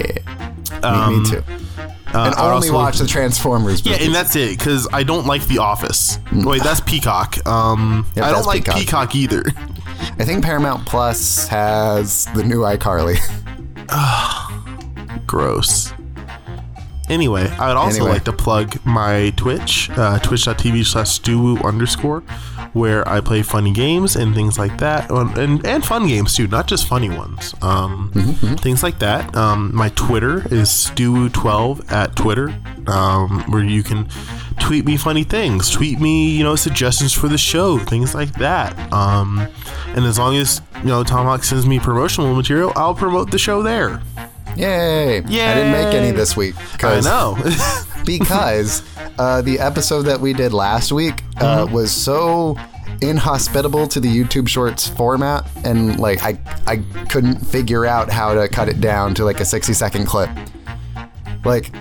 me, 0.83 1.19
me 1.19 1.25
too. 1.29 1.43
and 1.47 2.15
Um, 2.15 2.33
I 2.37 2.51
only 2.53 2.71
watch 2.71 2.97
the 2.97 3.07
Transformers. 3.07 3.85
Yeah, 3.85 3.97
and 3.99 4.13
that's 4.13 4.35
it 4.35 4.57
because 4.57 4.87
I 4.93 5.03
don't 5.03 5.25
like 5.25 5.45
The 5.47 5.59
Office. 5.59 6.19
Wait, 6.33 6.63
that's 6.63 6.79
Peacock. 6.81 7.45
Um, 7.47 8.05
Yep, 8.15 8.25
I 8.25 8.31
don't 8.31 8.45
like 8.45 8.65
Peacock. 8.65 9.09
Peacock. 9.11 9.15
either. 9.15 9.43
I 10.17 10.25
think 10.25 10.43
Paramount 10.43 10.85
Plus 10.85 11.47
has 11.47 12.25
the 12.35 12.43
new 12.43 12.59
iCarly. 12.61 13.17
Gross. 15.27 15.93
Anyway, 17.09 17.47
I 17.59 17.67
would 17.69 17.77
also 17.77 17.97
Anyway. 18.01 18.11
like 18.13 18.23
to 18.25 18.33
plug 18.33 18.77
my 18.85 19.31
Twitch, 19.35 19.89
uh, 19.91 20.19
twitch.tv 20.19 20.85
slash 20.85 21.19
stewoo 21.19 21.63
underscore, 21.65 22.21
where 22.73 23.07
I 23.09 23.19
play 23.19 23.41
funny 23.41 23.71
games 23.73 24.15
and 24.15 24.35
things 24.35 24.59
like 24.59 24.77
that. 24.77 25.09
And, 25.09 25.35
and, 25.37 25.65
and 25.65 25.83
fun 25.83 26.07
games 26.07 26.35
too, 26.35 26.47
not 26.47 26.67
just 26.67 26.87
funny 26.87 27.09
ones. 27.09 27.55
Um, 27.61 28.11
Things 28.59 28.83
like 28.83 28.99
that. 28.99 29.35
Um, 29.35 29.73
my 29.73 29.89
Twitter 29.89 30.43
is 30.53 30.69
stewoo12 30.69 31.91
at 31.91 32.15
Twitter, 32.15 32.53
um, 32.87 33.43
where 33.47 33.63
you 33.63 33.81
can 33.83 34.07
tweet 34.59 34.85
me 34.85 34.97
funny 34.97 35.23
things, 35.23 35.71
tweet 35.71 35.99
me, 35.99 36.29
you 36.29 36.43
know, 36.43 36.55
suggestions 36.55 37.13
for 37.13 37.27
the 37.27 37.37
show, 37.37 37.79
things 37.79 38.13
like 38.13 38.33
that. 38.35 38.77
Um, 38.93 39.47
and 39.95 40.05
as 40.05 40.19
long 40.19 40.35
as, 40.35 40.61
you 40.79 40.85
know, 40.89 41.03
Tomahawk 41.03 41.43
sends 41.43 41.65
me 41.65 41.79
promotional 41.79 42.35
material, 42.35 42.71
I'll 42.75 42.93
promote 42.93 43.31
the 43.31 43.39
show 43.39 43.63
there. 43.63 44.01
Yay! 44.55 45.17
I 45.17 45.21
didn't 45.21 45.71
make 45.71 45.93
any 45.93 46.11
this 46.11 46.35
week. 46.35 46.55
I 46.83 46.99
know. 47.01 47.37
because 48.05 48.83
uh, 49.17 49.41
the 49.41 49.59
episode 49.59 50.03
that 50.03 50.19
we 50.19 50.33
did 50.33 50.53
last 50.53 50.91
week 50.91 51.23
uh, 51.37 51.65
Mm-hmm. 51.65 51.73
was 51.73 51.91
so 51.91 52.57
inhospitable 53.01 53.87
to 53.87 53.99
the 53.99 54.07
YouTube 54.09 54.47
Shorts 54.47 54.87
format, 54.87 55.45
and 55.63 55.99
like 55.99 56.23
I 56.23 56.37
I 56.67 56.77
couldn't 57.09 57.37
figure 57.37 57.85
out 57.85 58.09
how 58.09 58.33
to 58.33 58.47
cut 58.49 58.67
it 58.69 58.81
down 58.81 59.13
to 59.15 59.25
like 59.25 59.39
a 59.39 59.45
sixty 59.45 59.73
second 59.73 60.05
clip. 60.07 60.29
Like 61.45 61.71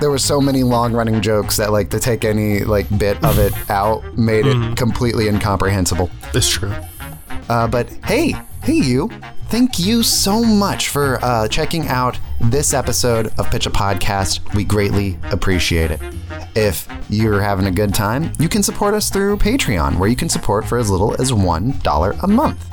there 0.00 0.10
were 0.10 0.18
so 0.18 0.40
many 0.42 0.62
long 0.62 0.92
running 0.92 1.22
jokes 1.22 1.56
that 1.56 1.72
like 1.72 1.88
to 1.90 1.98
take 2.00 2.24
any 2.24 2.60
like 2.60 2.86
bit 2.98 3.22
of 3.24 3.38
it 3.38 3.52
out 3.70 4.02
made 4.18 4.44
Mm-hmm. 4.44 4.72
it 4.72 4.76
completely 4.76 5.28
incomprehensible. 5.28 6.10
it's 6.34 6.48
true. 6.50 6.74
Uh, 7.48 7.66
but 7.68 7.88
hey, 8.04 8.34
hey, 8.64 8.74
you. 8.74 9.08
Thank 9.48 9.78
you 9.78 10.02
so 10.02 10.42
much 10.44 10.88
for 10.88 11.24
uh, 11.24 11.46
checking 11.46 11.86
out 11.86 12.18
this 12.40 12.74
episode 12.74 13.32
of 13.38 13.48
Pitch 13.48 13.66
a 13.66 13.70
Podcast. 13.70 14.54
We 14.54 14.64
greatly 14.64 15.18
appreciate 15.30 15.92
it. 15.92 16.00
If 16.56 16.88
you're 17.08 17.40
having 17.40 17.66
a 17.66 17.70
good 17.70 17.94
time, 17.94 18.32
you 18.40 18.48
can 18.48 18.64
support 18.64 18.92
us 18.92 19.08
through 19.08 19.36
Patreon, 19.36 19.98
where 19.98 20.08
you 20.08 20.16
can 20.16 20.28
support 20.28 20.64
for 20.64 20.78
as 20.78 20.90
little 20.90 21.14
as 21.20 21.30
$1 21.30 22.22
a 22.22 22.26
month, 22.26 22.68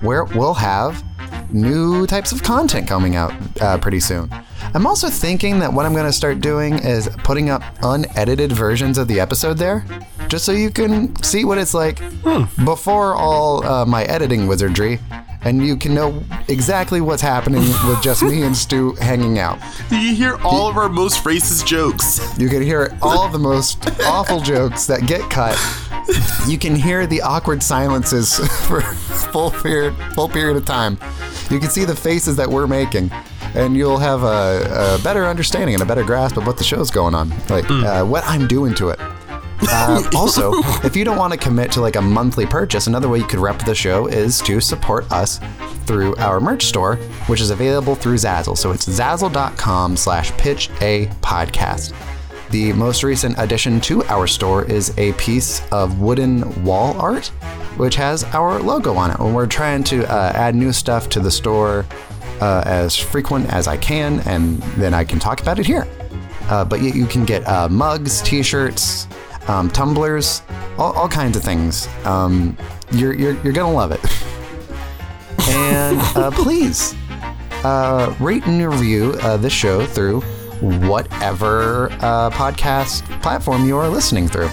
where 0.00 0.24
we'll 0.24 0.54
have 0.54 1.04
new 1.52 2.06
types 2.08 2.32
of 2.32 2.42
content 2.42 2.88
coming 2.88 3.14
out 3.14 3.32
uh, 3.60 3.78
pretty 3.78 4.00
soon. 4.00 4.28
I'm 4.74 4.86
also 4.86 5.08
thinking 5.08 5.60
that 5.60 5.72
what 5.72 5.86
I'm 5.86 5.92
going 5.92 6.06
to 6.06 6.12
start 6.12 6.40
doing 6.40 6.80
is 6.80 7.08
putting 7.18 7.50
up 7.50 7.62
unedited 7.82 8.50
versions 8.50 8.98
of 8.98 9.06
the 9.06 9.20
episode 9.20 9.58
there, 9.58 9.86
just 10.26 10.44
so 10.44 10.50
you 10.50 10.70
can 10.70 11.14
see 11.22 11.44
what 11.44 11.56
it's 11.56 11.72
like 11.72 12.00
before 12.64 13.14
all 13.14 13.64
uh, 13.64 13.86
my 13.86 14.02
editing 14.04 14.48
wizardry, 14.48 14.98
and 15.46 15.64
you 15.64 15.76
can 15.76 15.94
know 15.94 16.24
exactly 16.48 17.00
what's 17.00 17.22
happening 17.22 17.60
with 17.86 18.02
just 18.02 18.20
me 18.20 18.42
and 18.42 18.56
Stu 18.56 18.94
hanging 18.94 19.38
out. 19.38 19.60
You 19.92 20.12
hear 20.12 20.36
all 20.42 20.68
of 20.68 20.76
our 20.76 20.88
most 20.88 21.22
racist 21.22 21.64
jokes. 21.66 22.20
You 22.36 22.48
can 22.48 22.62
hear 22.62 22.98
all 23.00 23.28
the 23.28 23.38
most 23.38 23.88
awful 24.00 24.40
jokes 24.40 24.86
that 24.86 25.06
get 25.06 25.30
cut. 25.30 25.56
You 26.48 26.58
can 26.58 26.74
hear 26.74 27.06
the 27.06 27.22
awkward 27.22 27.62
silences 27.62 28.36
for 28.66 28.80
full 28.80 29.52
period, 29.52 29.94
full 30.14 30.28
period 30.28 30.56
of 30.56 30.64
time. 30.64 30.98
You 31.48 31.60
can 31.60 31.70
see 31.70 31.84
the 31.84 31.94
faces 31.94 32.34
that 32.36 32.48
we're 32.48 32.66
making, 32.66 33.12
and 33.54 33.76
you'll 33.76 33.98
have 33.98 34.24
a, 34.24 34.96
a 34.98 35.04
better 35.04 35.26
understanding 35.26 35.74
and 35.76 35.82
a 35.82 35.86
better 35.86 36.02
grasp 36.02 36.36
of 36.36 36.46
what 36.46 36.58
the 36.58 36.64
show's 36.64 36.90
going 36.90 37.14
on, 37.14 37.30
like 37.48 37.70
uh, 37.70 38.04
what 38.04 38.24
I'm 38.26 38.48
doing 38.48 38.74
to 38.74 38.88
it. 38.88 38.98
Uh, 39.62 40.02
also, 40.14 40.52
if 40.84 40.96
you 40.96 41.04
don't 41.04 41.16
want 41.16 41.32
to 41.32 41.38
commit 41.38 41.72
to 41.72 41.80
like 41.80 41.96
a 41.96 42.02
monthly 42.02 42.46
purchase, 42.46 42.86
another 42.86 43.08
way 43.08 43.18
you 43.18 43.26
could 43.26 43.38
rep 43.40 43.64
the 43.64 43.74
show 43.74 44.06
is 44.06 44.40
to 44.42 44.60
support 44.60 45.10
us 45.12 45.40
through 45.86 46.14
our 46.16 46.40
merch 46.40 46.64
store, 46.64 46.96
which 47.26 47.40
is 47.40 47.50
available 47.50 47.94
through 47.94 48.16
Zazzle. 48.16 48.56
So 48.56 48.72
it's 48.72 48.86
zazzle.com 48.86 49.96
slash 49.96 50.32
pitch 50.32 50.70
a 50.80 51.06
podcast. 51.20 51.94
The 52.50 52.72
most 52.74 53.02
recent 53.02 53.36
addition 53.38 53.80
to 53.82 54.04
our 54.04 54.26
store 54.26 54.64
is 54.64 54.96
a 54.98 55.12
piece 55.14 55.66
of 55.72 56.00
wooden 56.00 56.64
wall 56.64 56.98
art, 57.00 57.26
which 57.76 57.96
has 57.96 58.22
our 58.24 58.60
logo 58.60 58.94
on 58.94 59.10
it. 59.10 59.18
And 59.18 59.34
we're 59.34 59.46
trying 59.46 59.82
to 59.84 60.04
uh, 60.10 60.32
add 60.34 60.54
new 60.54 60.72
stuff 60.72 61.08
to 61.10 61.20
the 61.20 61.30
store 61.30 61.84
uh, 62.40 62.62
as 62.64 62.96
frequent 62.96 63.52
as 63.52 63.66
I 63.66 63.76
can, 63.76 64.20
and 64.20 64.58
then 64.78 64.94
I 64.94 65.04
can 65.04 65.18
talk 65.18 65.40
about 65.40 65.58
it 65.58 65.66
here. 65.66 65.86
Uh, 66.48 66.64
but 66.64 66.80
you, 66.80 66.90
you 66.92 67.06
can 67.06 67.24
get 67.24 67.46
uh, 67.48 67.68
mugs, 67.68 68.22
t-shirts, 68.22 69.08
um, 69.48 69.70
tumblers, 69.70 70.42
all, 70.78 70.92
all 70.92 71.08
kinds 71.08 71.36
of 71.36 71.42
things. 71.42 71.88
Um, 72.04 72.56
you're, 72.92 73.14
you're, 73.14 73.40
you're 73.42 73.52
gonna 73.52 73.72
love 73.72 73.92
it. 73.92 74.00
and 75.48 75.98
uh, 76.16 76.30
please 76.30 76.94
uh, 77.64 78.14
rate 78.20 78.46
and 78.46 78.64
review 78.66 79.14
uh, 79.22 79.36
this 79.36 79.52
show 79.52 79.84
through 79.86 80.20
whatever 80.60 81.90
uh, 82.00 82.30
podcast 82.30 83.02
platform 83.22 83.66
you 83.66 83.76
are 83.76 83.88
listening 83.88 84.28
through. 84.28 84.50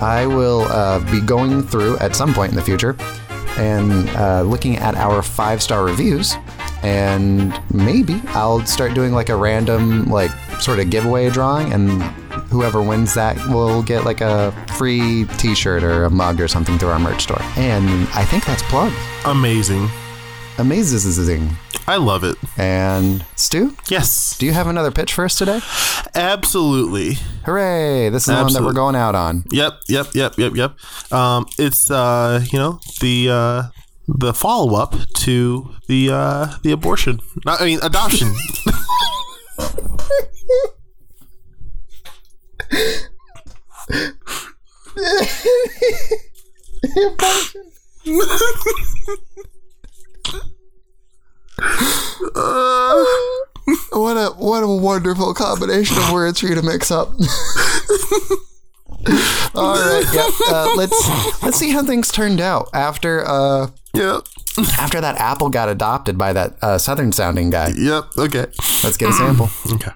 I 0.00 0.26
will 0.26 0.62
uh, 0.62 0.98
be 1.10 1.20
going 1.20 1.62
through 1.62 1.98
at 1.98 2.14
some 2.14 2.34
point 2.34 2.50
in 2.50 2.56
the 2.56 2.62
future 2.62 2.96
and 3.56 4.08
uh, 4.10 4.42
looking 4.42 4.76
at 4.76 4.96
our 4.96 5.22
five 5.22 5.62
star 5.62 5.84
reviews. 5.84 6.36
And 6.82 7.58
maybe 7.72 8.20
I'll 8.28 8.66
start 8.66 8.94
doing 8.94 9.12
like 9.12 9.30
a 9.30 9.36
random, 9.36 10.10
like, 10.10 10.30
sort 10.60 10.80
of 10.80 10.90
giveaway 10.90 11.30
drawing, 11.30 11.72
and 11.72 12.02
whoever 12.54 12.80
wins 12.80 13.14
that 13.14 13.36
will 13.48 13.82
get 13.82 14.04
like 14.04 14.20
a 14.20 14.52
free 14.78 15.24
t 15.38 15.54
shirt 15.56 15.82
or 15.82 16.04
a 16.04 16.10
mug 16.10 16.40
or 16.40 16.46
something 16.46 16.78
through 16.78 16.90
our 16.90 16.98
merch 17.00 17.22
store. 17.24 17.42
And 17.56 18.08
I 18.14 18.24
think 18.24 18.44
that's 18.46 18.62
plugged. 18.62 18.94
Amazing. 19.24 19.88
Amazing. 20.56 21.50
I 21.88 21.96
love 21.96 22.22
it. 22.22 22.36
And 22.56 23.24
Stu, 23.34 23.76
Yes. 23.90 24.38
do 24.38 24.46
you 24.46 24.52
have 24.52 24.68
another 24.68 24.92
pitch 24.92 25.12
for 25.12 25.24
us 25.24 25.34
today? 25.34 25.60
Absolutely. 26.14 27.14
Hooray! 27.44 28.08
This 28.10 28.22
is 28.28 28.34
the 28.34 28.40
one 28.42 28.52
that 28.52 28.62
we're 28.62 28.72
going 28.72 28.94
out 28.94 29.16
on. 29.16 29.42
Yep, 29.50 29.72
yep, 29.88 30.06
yep, 30.14 30.38
yep, 30.38 30.54
yep. 30.54 30.76
Um, 31.12 31.46
it's 31.58 31.90
uh, 31.90 32.44
you 32.52 32.58
know, 32.58 32.78
the 33.00 33.28
uh 33.30 33.62
the 34.06 34.32
follow 34.32 34.76
up 34.76 34.94
to 35.14 35.70
the 35.88 36.10
uh 36.12 36.46
the 36.62 36.70
abortion. 36.70 37.18
Not, 37.44 37.60
I 37.60 37.64
mean 37.64 37.80
adoption. 37.82 38.32
What 53.92 54.16
a 54.16 54.30
what 54.36 54.62
a 54.62 54.68
wonderful 54.68 55.32
combination 55.34 55.96
of 55.98 56.12
words 56.12 56.40
for 56.40 56.46
you 56.46 56.54
to 56.54 56.62
mix 56.62 56.90
up. 56.90 57.08
All 59.54 59.76
right, 59.76 60.04
yeah. 60.12 60.28
Uh, 60.48 60.74
let's 60.76 61.42
let's 61.42 61.56
see 61.56 61.70
how 61.70 61.82
things 61.84 62.10
turned 62.10 62.40
out 62.40 62.68
after 62.72 63.24
uh 63.26 63.68
yep. 63.94 64.22
after 64.78 65.00
that 65.00 65.16
apple 65.16 65.48
got 65.48 65.68
adopted 65.68 66.18
by 66.18 66.32
that 66.32 66.56
uh, 66.62 66.78
southern 66.78 67.12
sounding 67.12 67.50
guy. 67.50 67.72
Yep. 67.76 68.04
Okay. 68.18 68.46
Let's 68.82 68.96
get 68.96 69.10
a 69.10 69.12
sample. 69.12 69.48
Okay. 69.72 69.92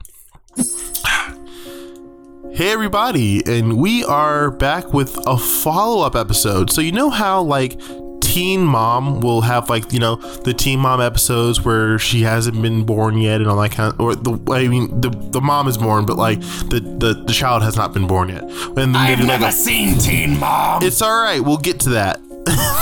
Hey 2.58 2.72
everybody, 2.72 3.40
and 3.46 3.76
we 3.76 4.02
are 4.02 4.50
back 4.50 4.92
with 4.92 5.16
a 5.28 5.38
follow-up 5.38 6.16
episode. 6.16 6.72
So 6.72 6.80
you 6.80 6.90
know 6.90 7.08
how 7.08 7.40
like 7.40 7.80
Teen 8.20 8.64
Mom 8.64 9.20
will 9.20 9.42
have 9.42 9.70
like 9.70 9.92
you 9.92 10.00
know 10.00 10.16
the 10.16 10.52
Teen 10.52 10.80
Mom 10.80 11.00
episodes 11.00 11.64
where 11.64 12.00
she 12.00 12.22
hasn't 12.22 12.60
been 12.60 12.82
born 12.82 13.18
yet 13.18 13.40
and 13.40 13.48
all 13.48 13.58
that 13.58 13.70
kind 13.70 13.94
of, 13.94 14.00
or 14.00 14.16
the 14.16 14.52
I 14.52 14.66
mean 14.66 15.00
the 15.00 15.08
the 15.08 15.40
mom 15.40 15.68
is 15.68 15.78
born 15.78 16.04
but 16.04 16.16
like 16.16 16.40
the 16.40 16.80
the, 16.98 17.22
the 17.28 17.32
child 17.32 17.62
has 17.62 17.76
not 17.76 17.94
been 17.94 18.08
born 18.08 18.30
yet. 18.30 18.42
And 18.76 18.96
I've 18.96 19.18
do 19.18 19.24
like 19.24 19.40
never 19.40 19.52
seen 19.52 19.96
Teen 19.96 20.40
Mom. 20.40 20.82
it's 20.82 21.00
all 21.00 21.22
right. 21.22 21.40
We'll 21.40 21.58
get 21.58 21.78
to 21.82 21.90
that. 21.90 22.20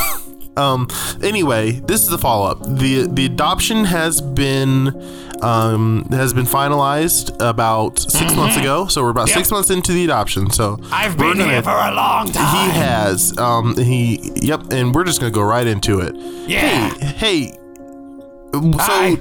um. 0.56 0.88
Anyway, 1.22 1.72
this 1.86 2.02
is 2.02 2.08
the 2.08 2.18
follow 2.18 2.46
up. 2.50 2.62
the 2.62 3.06
The 3.10 3.26
adoption 3.26 3.84
has 3.84 4.20
been 4.20 4.88
um 5.42 6.06
has 6.10 6.32
been 6.32 6.46
finalized 6.46 7.30
about 7.46 7.98
6 7.98 8.34
months 8.34 8.56
ago. 8.56 8.86
So 8.86 9.02
we're 9.02 9.10
about 9.10 9.28
six 9.28 9.50
months 9.50 9.70
into 9.70 9.92
the 9.92 10.04
adoption. 10.04 10.50
So 10.50 10.78
I've 10.90 11.16
been 11.18 11.38
gonna- 11.38 11.50
here 11.52 11.62
for 11.62 11.70
a 11.70 11.92
long 11.92 12.30
time. 12.32 12.70
He 12.72 12.78
has. 12.78 13.36
Um. 13.38 13.76
He. 13.76 14.32
Yep. 14.36 14.72
And 14.72 14.94
we're 14.94 15.04
just 15.04 15.20
gonna 15.20 15.30
go 15.32 15.42
right 15.42 15.66
into 15.66 16.00
it. 16.00 16.14
Yeah. 16.48 16.88
Hey. 16.94 17.52
Hey. 18.52 19.16
so 19.16 19.18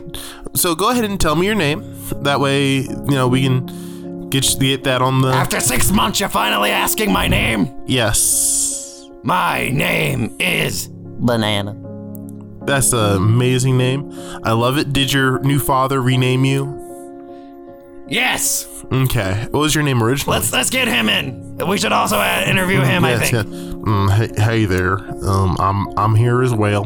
so 0.54 0.76
go 0.76 0.90
ahead 0.92 1.04
and 1.04 1.20
tell 1.20 1.36
me 1.36 1.46
your 1.46 1.56
name. 1.56 1.84
That 2.24 2.40
way, 2.40 2.78
you 2.82 3.12
know 3.12 3.28
we 3.28 3.42
can 3.44 4.30
get 4.30 4.46
get 4.60 4.84
that 4.86 5.02
on 5.02 5.22
the. 5.22 5.30
After 5.30 5.60
six 5.60 5.92
months, 5.92 6.20
you're 6.22 6.30
finally 6.30 6.70
asking 6.72 7.12
my 7.12 7.28
name? 7.28 7.70
yes, 7.88 9.10
My 9.24 9.70
name 9.70 10.36
is 10.40 10.88
Banana. 11.20 11.76
that's 12.66 12.94
an 12.94 13.16
amazing 13.18 13.78
name. 13.78 14.12
I 14.44 14.52
love 14.54 14.78
it. 14.78 14.92
Did 14.94 15.12
your 15.14 15.40
new 15.42 15.60
father 15.60 16.02
rename 16.02 16.46
you? 16.46 16.82
Yes. 18.08 18.68
Okay. 18.92 19.48
What 19.50 19.60
was 19.60 19.74
your 19.74 19.84
name 19.84 20.04
originally? 20.04 20.38
Let's 20.38 20.52
let's 20.54 20.70
get 20.70 20.88
him 20.88 21.10
in. 21.10 21.58
We 21.68 21.78
should 21.78 21.92
also 21.92 22.18
uh, 22.18 22.44
interview 22.48 22.82
him. 22.82 23.04
I 23.04 23.18
think. 23.18 23.34
yeah. 23.34 23.44
Mm, 23.44 24.12
hey, 24.12 24.42
hey 24.44 24.66
there. 24.66 24.98
Um, 25.26 25.56
I'm 25.60 25.88
I'm 25.98 26.16
here 26.16 26.44
as 26.44 26.54
well. 26.54 26.86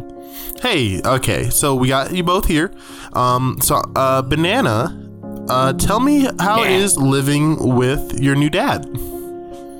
Hey. 0.61 1.01
Okay. 1.03 1.49
So 1.49 1.75
we 1.75 1.89
got 1.89 2.13
you 2.13 2.23
both 2.23 2.45
here. 2.45 2.71
Um. 3.13 3.57
So, 3.61 3.81
uh, 3.95 4.21
banana. 4.21 4.95
Uh, 5.49 5.73
tell 5.73 5.99
me 5.99 6.27
how 6.39 6.63
Yeah. 6.63 6.69
is 6.77 6.97
living 6.97 7.75
with 7.75 8.19
your 8.21 8.35
new 8.35 8.49
dad. 8.49 8.85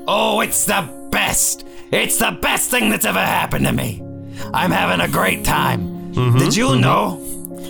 Oh, 0.08 0.42
it's 0.42 0.66
the 0.66 0.82
best. 1.12 1.66
It's 1.92 2.18
the 2.18 2.32
best 2.42 2.70
thing 2.72 2.90
that's 2.90 3.06
ever 3.06 3.20
happened 3.24 3.66
to 3.66 3.72
me. 3.72 4.02
I'm 4.54 4.72
having 4.72 5.02
a 5.02 5.12
great 5.12 5.44
time. 5.46 6.12
Did 6.14 6.56
you 6.56 6.76
know? 6.76 7.26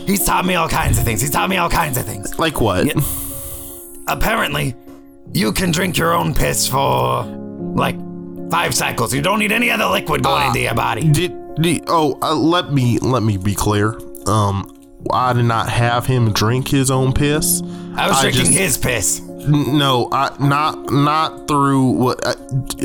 He's 0.06 0.26
taught 0.26 0.46
me 0.46 0.56
all 0.56 0.70
kinds 0.70 0.98
of 0.98 1.04
things. 1.04 1.22
He's 1.22 1.30
taught 1.30 1.50
me 1.50 1.58
all 1.58 1.70
kinds 1.70 1.98
of 1.98 2.06
things. 2.06 2.38
Like 2.40 2.60
what? 2.62 2.86
Yeah. 2.86 3.02
Apparently, 4.08 4.76
you 5.34 5.52
can 5.52 5.72
drink 5.72 5.98
your 5.98 6.14
own 6.14 6.34
piss 6.34 6.68
for 6.68 7.24
like 7.76 7.96
five 8.50 8.74
cycles. 8.74 9.14
You 9.14 9.22
don't 9.22 9.40
need 9.40 9.52
any 9.52 9.70
other 9.70 9.86
liquid 9.86 10.24
going 10.24 10.48
into 10.48 10.62
your 10.62 10.74
body. 10.74 11.10
Did, 11.10 11.56
did 11.56 11.84
oh 11.88 12.18
uh, 12.22 12.34
let 12.34 12.74
me 12.74 12.98
let 13.00 13.22
me 13.22 13.38
be 13.38 13.54
clear. 13.54 14.00
Um, 14.26 14.76
I 15.12 15.34
did 15.34 15.46
not 15.46 15.70
have 15.70 16.06
him 16.06 16.32
drink 16.34 16.68
his 16.68 16.92
own 16.92 17.14
piss. 17.14 17.62
I 17.96 18.08
was 18.08 18.18
I 18.18 18.22
drinking 18.24 18.46
just- 18.46 18.58
his 18.58 18.78
piss. 18.78 19.22
No, 19.48 20.10
I, 20.12 20.36
not 20.40 20.92
not 20.92 21.48
through 21.48 21.92
what. 21.92 22.20
Uh, 22.28 22.36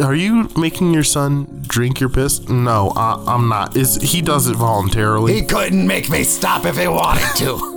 are 0.04 0.14
you 0.14 0.48
making 0.56 0.94
your 0.94 1.02
son 1.02 1.62
drink 1.66 1.98
your 1.98 2.08
piss? 2.08 2.48
No, 2.48 2.92
I, 2.94 3.22
I'm 3.26 3.48
not. 3.48 3.76
Is 3.76 3.96
he 4.00 4.22
does 4.22 4.46
it 4.46 4.56
voluntarily? 4.56 5.34
He 5.34 5.42
couldn't 5.44 5.84
make 5.86 6.08
me 6.08 6.22
stop 6.22 6.64
if 6.64 6.76
he 6.78 6.86
wanted 6.86 7.28
to. 7.38 7.72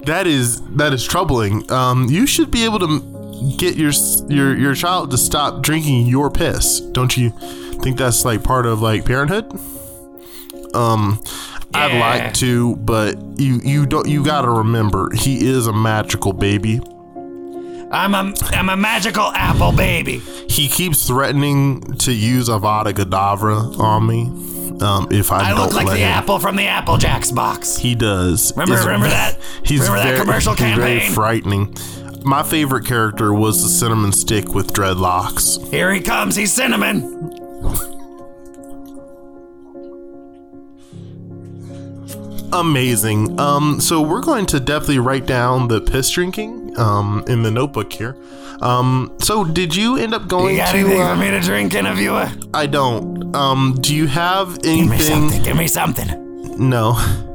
that 0.06 0.26
is 0.26 0.62
that 0.76 0.94
is 0.94 1.04
troubling. 1.06 1.70
Um, 1.70 2.06
you 2.08 2.26
should 2.26 2.50
be 2.50 2.64
able 2.64 2.78
to 2.80 3.54
get 3.58 3.76
your 3.76 3.92
your 4.28 4.56
your 4.56 4.74
child 4.74 5.10
to 5.10 5.18
stop 5.18 5.62
drinking 5.62 6.06
your 6.06 6.30
piss. 6.30 6.80
Don't 6.80 7.14
you 7.16 7.30
think 7.82 7.98
that's 7.98 8.24
like 8.24 8.42
part 8.42 8.64
of 8.64 8.80
like 8.80 9.04
parenthood? 9.04 9.44
Um, 10.74 11.22
I'd 11.74 11.98
like 12.00 12.34
to, 12.34 12.76
but 12.76 13.16
you 13.38 13.60
you 13.62 13.86
don't 13.86 14.08
you 14.08 14.24
got 14.24 14.42
to 14.42 14.50
remember 14.50 15.10
he 15.14 15.46
is 15.46 15.66
a 15.66 15.72
magical 15.72 16.32
baby. 16.32 16.80
I'm 17.90 18.14
a 18.14 18.34
I'm 18.50 18.68
a 18.68 18.76
magical 18.76 19.30
apple 19.34 19.72
baby. 19.72 20.18
He 20.48 20.68
keeps 20.68 21.06
threatening 21.06 21.80
to 21.98 22.12
use 22.12 22.48
Avada 22.48 22.92
Kedavra 22.92 23.78
on 23.78 24.06
me. 24.06 24.24
Um, 24.84 25.08
if 25.10 25.32
I, 25.32 25.38
I 25.38 25.48
don't 25.50 25.60
look 25.60 25.72
like 25.74 25.86
the 25.88 25.96
him. 25.96 26.08
apple 26.08 26.38
from 26.38 26.54
the 26.56 26.66
Apple 26.66 26.98
Jacks 26.98 27.32
box. 27.32 27.76
He 27.76 27.94
does. 27.94 28.52
Remember- 28.56 28.76
remember 28.84 29.08
that- 29.08 29.38
He's 29.64 29.80
remember 29.80 29.98
that 29.98 30.04
very, 30.08 30.20
commercial 30.20 30.54
he's 30.54 30.76
very 30.76 31.00
frightening. 31.08 31.74
My 32.22 32.42
favorite 32.42 32.84
character 32.86 33.32
was 33.32 33.62
the 33.62 33.68
cinnamon 33.68 34.12
stick 34.12 34.54
with 34.54 34.72
dreadlocks. 34.72 35.66
Here 35.70 35.92
he 35.92 36.00
comes. 36.00 36.36
He's 36.36 36.52
cinnamon. 36.52 37.00
Amazing. 42.52 43.38
Um, 43.38 43.80
so 43.80 44.00
we're 44.00 44.22
going 44.22 44.46
to 44.46 44.60
definitely 44.60 44.98
write 45.00 45.26
down 45.26 45.68
the 45.68 45.80
piss 45.80 46.10
drinking 46.10 46.78
um 46.78 47.24
in 47.28 47.42
the 47.42 47.50
notebook 47.50 47.92
here. 47.92 48.16
Um, 48.60 49.14
so 49.20 49.44
did 49.44 49.74
you 49.74 49.96
end 49.96 50.14
up 50.14 50.26
going 50.28 50.54
You 50.56 50.60
got 50.62 50.72
to? 50.72 50.78
anything 50.78 51.00
uh, 51.00 51.14
for 51.14 51.20
me 51.20 51.30
to 51.30 51.40
drink, 51.40 51.74
interviewer? 51.74 52.28
I 52.54 52.66
don't. 52.66 53.34
Um, 53.36 53.76
do 53.80 53.94
you 53.94 54.06
have 54.06 54.58
anything? 54.64 54.88
Give 54.88 54.90
me 54.90 54.98
something. 54.98 55.42
Give 55.42 55.56
me 55.56 55.68
something. 55.68 56.68
No. 56.68 56.94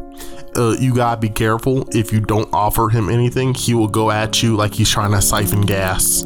Uh, 0.56 0.76
you 0.80 0.94
gotta 0.94 1.20
be 1.20 1.30
careful. 1.30 1.84
If 1.96 2.14
you 2.14 2.20
don't 2.20 2.48
offer 2.54 2.88
him 2.88 3.10
anything, 3.10 3.56
he 3.56 3.74
will 3.74 3.88
go 3.88 4.12
at 4.12 4.44
you 4.44 4.56
like 4.56 4.76
he's 4.76 4.88
trying 4.88 5.10
to 5.14 5.20
siphon 5.20 5.62
gas. 5.62 6.22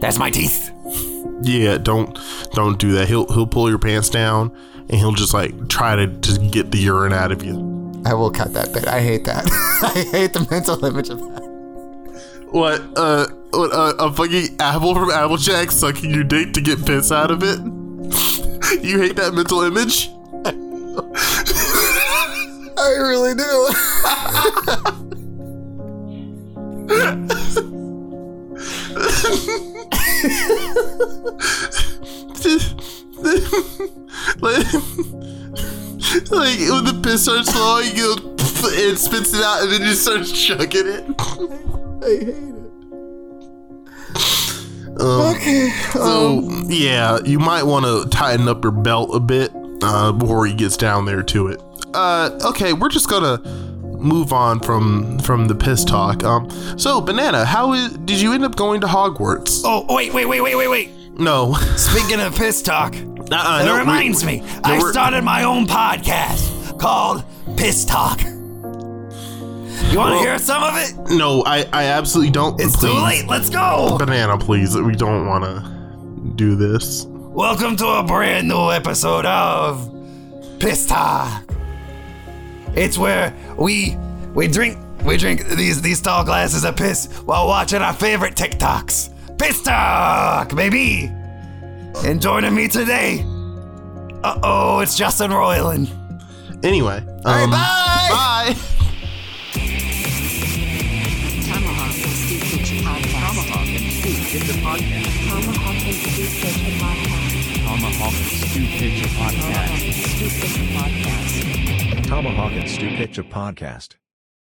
That's 0.00 0.18
my 0.18 0.30
teeth. 0.30 0.70
Yeah, 1.42 1.76
don't 1.76 2.18
don't 2.54 2.78
do 2.78 2.92
that. 2.92 3.06
He'll 3.08 3.30
he'll 3.30 3.46
pull 3.46 3.68
your 3.68 3.78
pants 3.78 4.08
down 4.08 4.56
and 4.88 4.98
he'll 4.98 5.12
just 5.12 5.34
like 5.34 5.68
try 5.68 5.96
to 5.96 6.06
just 6.06 6.50
get 6.50 6.70
the 6.70 6.78
urine 6.78 7.12
out 7.12 7.32
of 7.32 7.42
you. 7.42 7.56
I 8.04 8.14
will 8.14 8.30
cut 8.30 8.52
that 8.54 8.72
bit. 8.72 8.86
I 8.86 9.00
hate 9.00 9.24
that. 9.24 9.44
I 9.82 10.04
hate 10.10 10.32
the 10.32 10.46
mental 10.50 10.82
image 10.84 11.10
of 11.10 11.20
that. 11.20 11.42
What? 12.50 12.80
Uh, 12.96 13.26
what? 13.50 13.72
Uh, 13.72 13.94
a 13.98 14.12
fucking 14.12 14.56
apple 14.58 14.94
from 14.94 15.10
Applejack 15.10 15.70
sucking 15.70 16.14
your 16.14 16.24
dick 16.24 16.54
to 16.54 16.60
get 16.60 16.84
piss 16.86 17.12
out 17.12 17.30
of 17.30 17.42
it? 17.42 17.58
you 18.82 18.98
hate 18.98 19.16
that 19.16 19.34
mental 19.34 19.62
image? 19.62 20.10
I 22.78 22.94
really 22.96 23.34
do. 23.34 23.68
Like, 34.40 34.72
like 36.30 36.58
when 36.58 36.84
the 36.84 37.00
piss 37.02 37.24
starts 37.24 37.50
flowing, 37.52 37.96
you 37.96 38.16
go, 38.16 38.34
it 38.70 38.96
spits 38.98 39.34
it 39.34 39.42
out, 39.42 39.62
and 39.62 39.72
then 39.72 39.82
you 39.82 39.94
start 39.94 40.24
chugging 40.26 40.86
it. 40.86 41.04
I 42.02 42.24
hate 42.24 42.28
it. 42.28 42.54
Um, 45.00 45.36
Okay. 45.36 45.70
So 45.92 46.40
yeah, 46.66 47.18
you 47.24 47.38
might 47.38 47.62
want 47.62 47.84
to 47.84 48.08
tighten 48.10 48.48
up 48.48 48.64
your 48.64 48.72
belt 48.72 49.14
a 49.14 49.20
bit 49.20 49.52
uh, 49.82 50.12
before 50.12 50.46
he 50.46 50.54
gets 50.54 50.76
down 50.76 51.04
there 51.04 51.22
to 51.22 51.48
it. 51.48 51.62
Uh, 51.94 52.30
okay, 52.44 52.72
we're 52.72 52.88
just 52.88 53.08
gonna 53.08 53.38
move 53.98 54.32
on 54.32 54.60
from 54.60 55.18
from 55.20 55.46
the 55.46 55.54
piss 55.54 55.84
talk. 55.84 56.24
Um, 56.24 56.50
so 56.78 57.00
banana, 57.00 57.44
how 57.44 57.72
is, 57.74 57.92
did 57.98 58.20
you 58.20 58.32
end 58.32 58.44
up 58.44 58.56
going 58.56 58.80
to 58.80 58.86
Hogwarts? 58.86 59.62
Oh, 59.64 59.86
wait, 59.94 60.12
wait, 60.12 60.26
wait, 60.26 60.40
wait, 60.40 60.54
wait, 60.56 60.68
wait. 60.68 60.90
No, 61.18 61.54
Speaking 61.76 62.20
of 62.20 62.34
piss 62.36 62.60
talk, 62.62 62.94
uh-uh, 63.30 63.60
it 63.62 63.66
no, 63.66 63.74
we- 63.74 63.78
reminds 63.80 64.24
me. 64.24 64.42
I 64.64 64.78
we're- 64.78 64.90
started 64.92 65.22
my 65.22 65.44
own 65.44 65.66
podcast 65.66 66.78
called 66.78 67.24
Piss 67.56 67.84
Talk. 67.84 68.20
You 68.22 69.96
want 69.98 70.10
to 70.12 70.16
Well- 70.16 70.18
hear 70.22 70.38
some 70.38 70.62
of 70.62 70.74
it? 70.76 70.94
No, 71.16 71.42
I 71.46 71.64
I 71.72 71.84
absolutely 71.86 72.30
don't. 72.32 72.60
It's 72.60 72.76
please. 72.76 72.92
too 72.92 72.98
late. 73.02 73.26
Let's 73.26 73.48
go. 73.50 73.96
Banana, 73.98 74.36
please. 74.38 74.76
We 74.76 74.94
don't 74.94 75.26
want 75.26 75.44
to 75.44 76.32
do 76.36 76.56
this. 76.56 77.06
Welcome 77.08 77.76
to 77.76 77.86
a 77.86 78.02
brand 78.02 78.48
new 78.48 78.70
episode 78.70 79.24
of 79.26 79.90
Piss 80.58 80.86
Talk. 80.86 81.42
It's 82.74 82.98
where 82.98 83.32
we 83.56 83.96
we 84.34 84.46
drink 84.48 84.78
we 85.04 85.16
drink 85.16 85.46
these 85.48 85.80
these 85.80 86.00
tall 86.02 86.24
glasses 86.24 86.64
of 86.64 86.76
piss 86.76 87.06
while 87.24 87.46
watching 87.46 87.80
our 87.80 87.92
favorite 87.94 88.34
TikToks. 88.34 89.38
Piss 89.38 89.62
Talk, 89.62 90.54
baby. 90.54 91.10
And 92.04 92.22
joining 92.22 92.54
me 92.54 92.68
today, 92.68 93.24
uh 94.24 94.38
oh, 94.42 94.80
it's 94.80 94.96
Justin 94.96 95.30
Roiland. 95.30 95.88
Anyway, 96.64 96.98
um, 97.24 97.50
bye. 97.50 98.08
Bye. 98.10 98.54
Tomahawk 101.44 101.94
and 101.94 102.12
Stew 102.16 102.38
Kitchen 102.38 102.78
Podcast. 102.78 103.12
Tomahawk 103.12 103.68
and 103.68 103.92
Stew 103.92 104.14
Kitchen 104.24 104.60
Podcast. 104.62 105.28
Tomahawk 105.28 105.84
and 105.84 105.94
Stew 105.94 106.26
Kitchen 106.38 106.72
Podcast. 106.78 107.66
Tomahawk 107.66 108.14
and 108.14 108.30
Stew 108.32 108.66
Kitchen 108.66 109.08
Podcast. 109.18 109.68
Tomahawk 109.68 109.82
and 109.82 109.94
Stew 109.94 110.28
Kitchen 110.28 110.66
Podcast. 110.76 112.06
Tomahawk 112.06 112.52
and 112.52 112.68
Stew 112.70 112.88
Picture 112.96 113.24
Podcast. 113.24 113.96